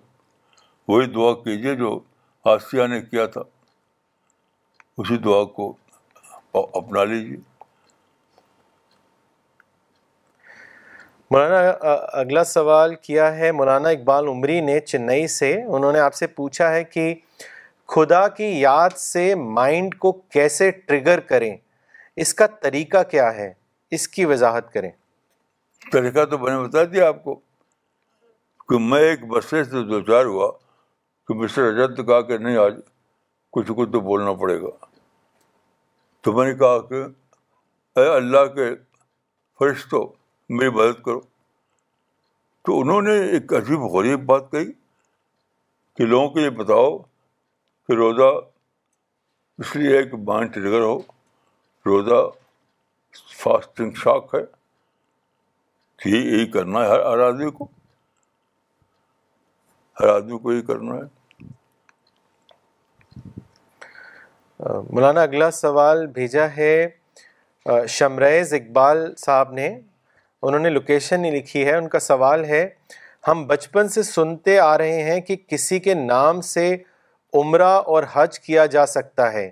وہی 0.87 1.05
دعا 1.13 1.33
کیجیے 1.43 1.75
جو 1.83 1.99
آسیہ 2.53 2.87
نے 2.95 3.01
کیا 3.01 3.25
تھا 3.35 3.41
اسی 4.97 5.17
دعا 5.25 5.43
کو 5.55 5.71
اپنا 6.63 7.03
لیجیے 7.13 7.37
مولانا 11.31 11.57
اگلا 12.19 12.43
سوال 12.43 12.93
کیا 13.01 13.35
ہے 13.37 13.51
مولانا 13.51 13.89
اقبال 13.89 14.27
عمری 14.27 14.59
نے 14.61 14.79
چنئی 14.79 15.27
سے 15.37 15.51
انہوں 15.63 15.91
نے 15.91 15.99
آپ 15.99 16.13
سے 16.15 16.27
پوچھا 16.39 16.71
ہے 16.73 16.83
کہ 16.83 17.13
خدا 17.95 18.27
کی 18.37 18.47
یاد 18.59 18.97
سے 18.97 19.33
مائنڈ 19.57 19.95
کو 20.05 20.11
کیسے 20.33 20.69
ٹرگر 20.71 21.19
کریں 21.29 21.55
اس 22.23 22.33
کا 22.41 22.47
طریقہ 22.61 23.03
کیا 23.11 23.33
ہے 23.35 23.51
اس 23.97 24.07
کی 24.15 24.25
وضاحت 24.33 24.71
کریں 24.73 24.89
طریقہ 25.91 26.25
تو 26.31 26.37
میں 26.37 26.51
نے 26.55 26.61
بتا 26.67 26.83
دیا 26.93 27.07
آپ 27.07 27.23
کو 27.23 27.35
کہ 28.69 28.77
میں 28.89 28.99
ایک 29.09 29.25
بسے 29.29 29.63
سے 29.63 29.83
دو 29.91 29.99
چار 30.11 30.25
ہوا 30.25 30.51
کہ 31.27 31.33
مسٹر 31.43 31.71
نے 31.87 32.03
کہا 32.03 32.21
کہ 32.27 32.37
نہیں 32.37 32.57
آج 32.65 32.73
کچھ 33.53 33.71
کچھ 33.77 33.89
تو 33.91 33.99
بولنا 34.09 34.33
پڑے 34.41 34.61
گا 34.61 34.71
تو 36.23 36.31
میں 36.37 36.45
نے 36.47 36.53
کہا 36.57 36.77
کہ 36.89 37.03
اے 37.99 38.07
اللہ 38.15 38.45
کے 38.55 38.69
فرشتوں 39.59 40.05
میری 40.57 40.69
مدد 40.75 40.99
کرو 41.05 41.19
تو 42.65 42.79
انہوں 42.79 43.01
نے 43.01 43.11
ایک 43.31 43.53
عجیب 43.53 43.81
غریب 43.95 44.21
بات 44.31 44.51
کہی 44.51 44.71
کہ 45.97 46.05
لوگوں 46.05 46.29
کو 46.33 46.39
یہ 46.39 46.49
بتاؤ 46.61 46.97
کہ 46.97 47.93
روزہ 47.95 48.29
اس 49.59 49.75
لیے 49.75 49.97
ہے 49.97 50.03
کہ 50.09 50.17
بان 50.29 50.47
ٹریگر 50.53 50.81
ہو 50.81 50.97
روزہ 51.85 52.21
فاسٹنگ 53.41 53.91
شاک 54.03 54.33
ہے 54.35 54.39
کہ 56.03 56.09
یہی 56.15 56.45
کرنا 56.51 56.79
ہے 56.83 56.87
ہر 56.89 57.05
ہر 57.09 57.19
آدمی 57.25 57.49
کو 57.57 57.67
ہر 59.99 60.07
آدمی 60.15 60.37
کو 60.39 60.53
یہی 60.53 60.61
کرنا 60.71 60.95
ہے 60.95 61.07
مولانا 64.89 65.21
اگلا 65.21 65.51
سوال 65.59 66.05
بھیجا 66.17 66.47
ہے 66.57 66.73
شمریز 67.97 68.53
اقبال 68.53 69.07
صاحب 69.25 69.51
نے 69.53 69.69
انہوں 70.41 70.59
نے 70.61 70.69
لوکیشن 70.69 71.21
نہیں 71.21 71.31
لکھی 71.31 71.65
ہے 71.65 71.75
ان 71.75 71.87
کا 71.89 71.99
سوال 71.99 72.43
ہے 72.45 72.67
ہم 73.27 73.45
بچپن 73.47 73.87
سے 73.95 74.03
سنتے 74.03 74.57
آ 74.59 74.77
رہے 74.77 75.01
ہیں 75.03 75.19
کہ 75.21 75.35
کسی 75.47 75.79
کے 75.87 75.93
نام 75.93 76.39
سے 76.51 76.75
عمرہ 77.39 77.73
اور 77.95 78.03
حج 78.13 78.39
کیا 78.39 78.65
جا 78.75 78.85
سکتا 78.95 79.31
ہے 79.33 79.49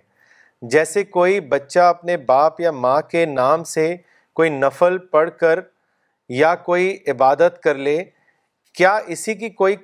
جیسے 0.73 1.03
کوئی 1.03 1.39
بچہ 1.49 1.79
اپنے 1.79 2.15
باپ 2.31 2.61
یا 2.61 2.71
ماں 2.85 2.99
کے 3.09 3.25
نام 3.33 3.63
سے 3.73 3.95
کوئی 4.35 4.49
نفل 4.49 4.97
پڑھ 5.11 5.29
کر 5.39 5.59
یا 6.39 6.53
کوئی 6.69 6.97
عبادت 7.11 7.61
کر 7.63 7.75
لے 7.87 7.97
کیا 8.77 8.95
اسی 9.15 9.33
کی 9.35 9.49
کوئی 9.59 9.75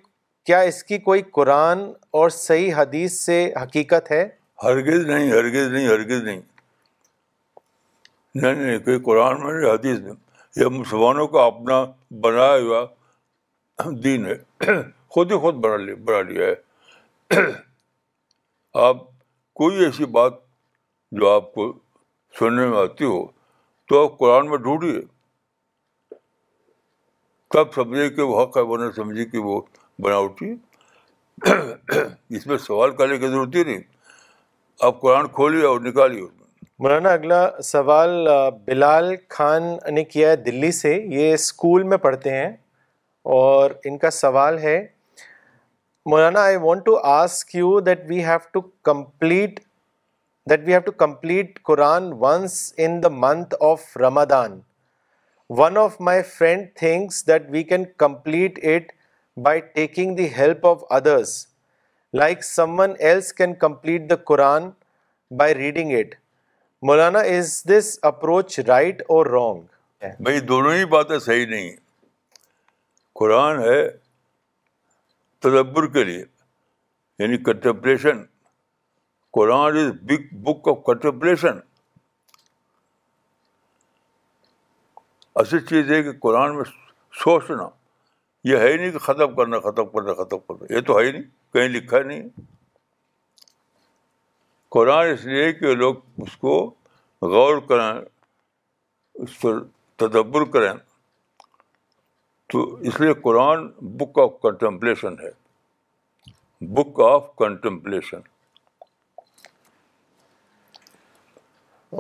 کیا 0.46 0.60
اس 0.72 0.84
کی 0.84 0.98
کوئی 1.10 1.22
قرآن 1.34 1.84
اور 2.22 2.30
صحیح 2.38 2.74
حدیث 2.78 3.20
سے 3.20 3.38
حقیقت 3.62 4.12
ہے 4.12 4.28
ہرگز 4.64 5.06
نہیں 5.10 5.32
ہرگز 5.32 5.72
نہیں 5.74 5.88
ہرگز 5.88 6.24
نہیں 6.24 6.42
نہیں 8.42 8.54
نہیں 8.64 8.80
کوئی 8.86 9.00
قرآن 9.06 9.40
میں 9.46 9.72
حدیث 9.74 10.00
نہیں 10.00 10.23
یہ 10.60 10.68
مسلمانوں 10.74 11.28
کا 11.28 11.44
اپنا 11.46 11.84
بنایا 12.24 12.56
ہوا 12.62 12.86
دین 14.04 14.26
ہے 14.26 14.36
خود 15.14 15.32
ہی 15.32 15.38
خود 15.46 15.56
بنا 15.64 15.76
لیا 15.84 15.96
بنا 16.06 16.22
لیا 16.30 16.48
ہے 16.48 17.42
آپ 18.88 18.98
کوئی 19.62 19.84
ایسی 19.86 20.06
بات 20.18 20.34
جو 21.20 21.30
آپ 21.30 21.52
کو 21.54 21.72
سننے 22.40 22.66
میں 22.68 22.78
آتی 22.82 23.06
ہو 23.06 23.26
تو 23.90 24.04
آپ 24.04 24.18
قرآن 24.20 24.50
میں 24.50 24.58
ڈھونڈیے 24.68 25.02
تب 27.54 27.74
سمجھے 27.76 28.10
کہ 28.10 28.22
وہ 28.22 28.42
حق 28.42 28.58
ہے 28.58 28.62
وہ 28.70 28.78
سمجھے 28.96 29.26
کہ 29.32 29.38
وہ 29.48 29.60
بنا 30.04 30.18
اٹھی 30.18 30.54
اس 32.38 32.48
میں 32.48 32.58
سوال 32.68 32.96
کرنے 32.96 33.18
کی 33.18 33.28
ضرورت 33.28 33.56
ہی 33.56 33.64
نہیں 33.64 33.82
آپ 34.86 35.02
قرآن 35.02 35.28
کھولیے 35.34 35.66
اور 35.66 35.80
نکالیے 35.82 36.22
اس 36.22 36.32
مولانا 36.80 37.10
اگلا 37.14 37.40
سوال 37.64 38.28
بلال 38.66 39.12
خان 39.30 39.64
نے 39.94 40.04
کیا 40.04 40.30
ہے 40.30 40.36
دلی 40.36 40.72
سے 40.72 40.94
یہ 41.10 41.34
اسکول 41.34 41.84
میں 41.90 41.98
پڑھتے 42.06 42.30
ہیں 42.36 42.48
اور 43.34 43.72
ان 43.86 43.98
کا 43.98 44.10
سوال 44.12 44.58
ہے 44.60 44.76
Maulana 46.10 46.44
I 46.44 46.58
want 46.62 46.84
to 46.86 46.96
ask 47.08 47.54
you 47.56 47.80
that 47.88 48.00
we 48.10 48.24
have 48.26 48.38
to 48.54 48.62
complete 48.90 49.60
that 50.50 50.64
we 50.66 50.72
have 50.74 50.80
to 50.86 50.92
complete 51.06 51.62
Quran 51.72 52.12
once 52.22 52.58
in 52.86 53.02
the 53.04 53.10
month 53.28 53.54
of 53.70 53.86
Ramadan 54.06 54.60
one 55.62 55.78
of 55.84 56.02
my 56.10 56.22
friend 56.38 56.68
thinks 56.80 57.26
that 57.28 57.48
we 57.52 57.64
can 57.74 57.84
complete 58.06 58.60
it 58.76 58.92
by 59.46 59.60
taking 59.76 60.16
the 60.16 60.28
help 60.38 60.68
of 60.68 60.84
others 60.96 61.38
like 62.20 62.44
someone 62.80 62.94
else 63.00 63.32
can 63.34 63.54
complete 63.68 64.10
the 64.10 64.16
Quran 64.26 64.70
by 65.40 65.56
reading 65.56 65.98
it 66.00 66.16
Maulana 66.88 67.20
is 67.34 67.50
this 67.70 67.88
approach 68.10 68.60
right 68.68 69.02
or 69.14 69.26
wrong 69.36 69.62
بھائی 70.24 70.40
دونوں 70.48 70.74
ہی 70.74 70.86
باتیں 70.94 71.18
صحیح 71.26 71.46
نہیں 71.48 71.70
ہیں 71.70 71.76
قرآن 73.20 73.60
ہے 73.64 73.78
تدبر 75.44 75.88
کے 75.94 76.04
لیے 76.10 76.24
یعنی 77.20 77.38
contemplation 77.44 78.22
Quran 79.38 79.78
is 79.86 79.92
big 80.10 80.28
book 80.50 80.68
of 80.70 80.84
contemplation 80.86 81.60
اصل 85.44 85.66
چیز 85.70 85.92
ہے 85.92 86.02
کہ 86.04 86.12
قرآن 86.28 86.56
میں 86.56 86.64
سوچنا 87.24 87.70
یہ 88.52 88.58
ہے 88.66 88.72
ہی 88.72 88.78
نہیں 88.78 88.92
کہ 88.92 89.00
ختم 89.08 89.36
کرنا 89.36 89.60
ختم 89.70 89.86
کرنا 89.96 90.14
ختم 90.24 90.40
کرنا 90.48 90.74
یہ 90.76 90.82
تو 90.88 91.00
ہے 91.00 91.06
ہی 91.06 91.12
نہیں 91.12 91.24
کہیں 91.54 91.68
لکھا 91.70 92.00
نہیں 92.02 92.20
نہیں 92.20 92.52
قرآن 94.74 95.08
اس 95.08 95.24
لیے 95.32 95.52
کہ 95.54 95.74
لوگ 95.76 95.96
اس 96.26 96.36
کو 96.44 96.54
غور 97.34 97.58
کریں 97.68 98.02
اس 99.24 99.40
پر 99.42 99.60
تدبر 100.04 100.46
کریں 100.54 100.74
تو 102.52 102.64
اس 102.90 103.00
لیے 103.02 103.14
قرآن 103.24 103.68
بک 103.98 104.20
آف 104.24 104.32
کنٹمپلیشن 104.44 105.20
ہے 105.24 105.32
book 106.80 107.00
of 107.12 107.28
contemplation 107.44 108.26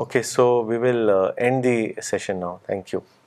okay 0.01 0.21
so 0.36 0.45
we 0.69 0.78
will 0.88 1.09
end 1.09 1.63
the 1.63 1.78
session 2.09 2.39
now 2.39 2.57
thank 2.65 2.93
you 2.93 3.22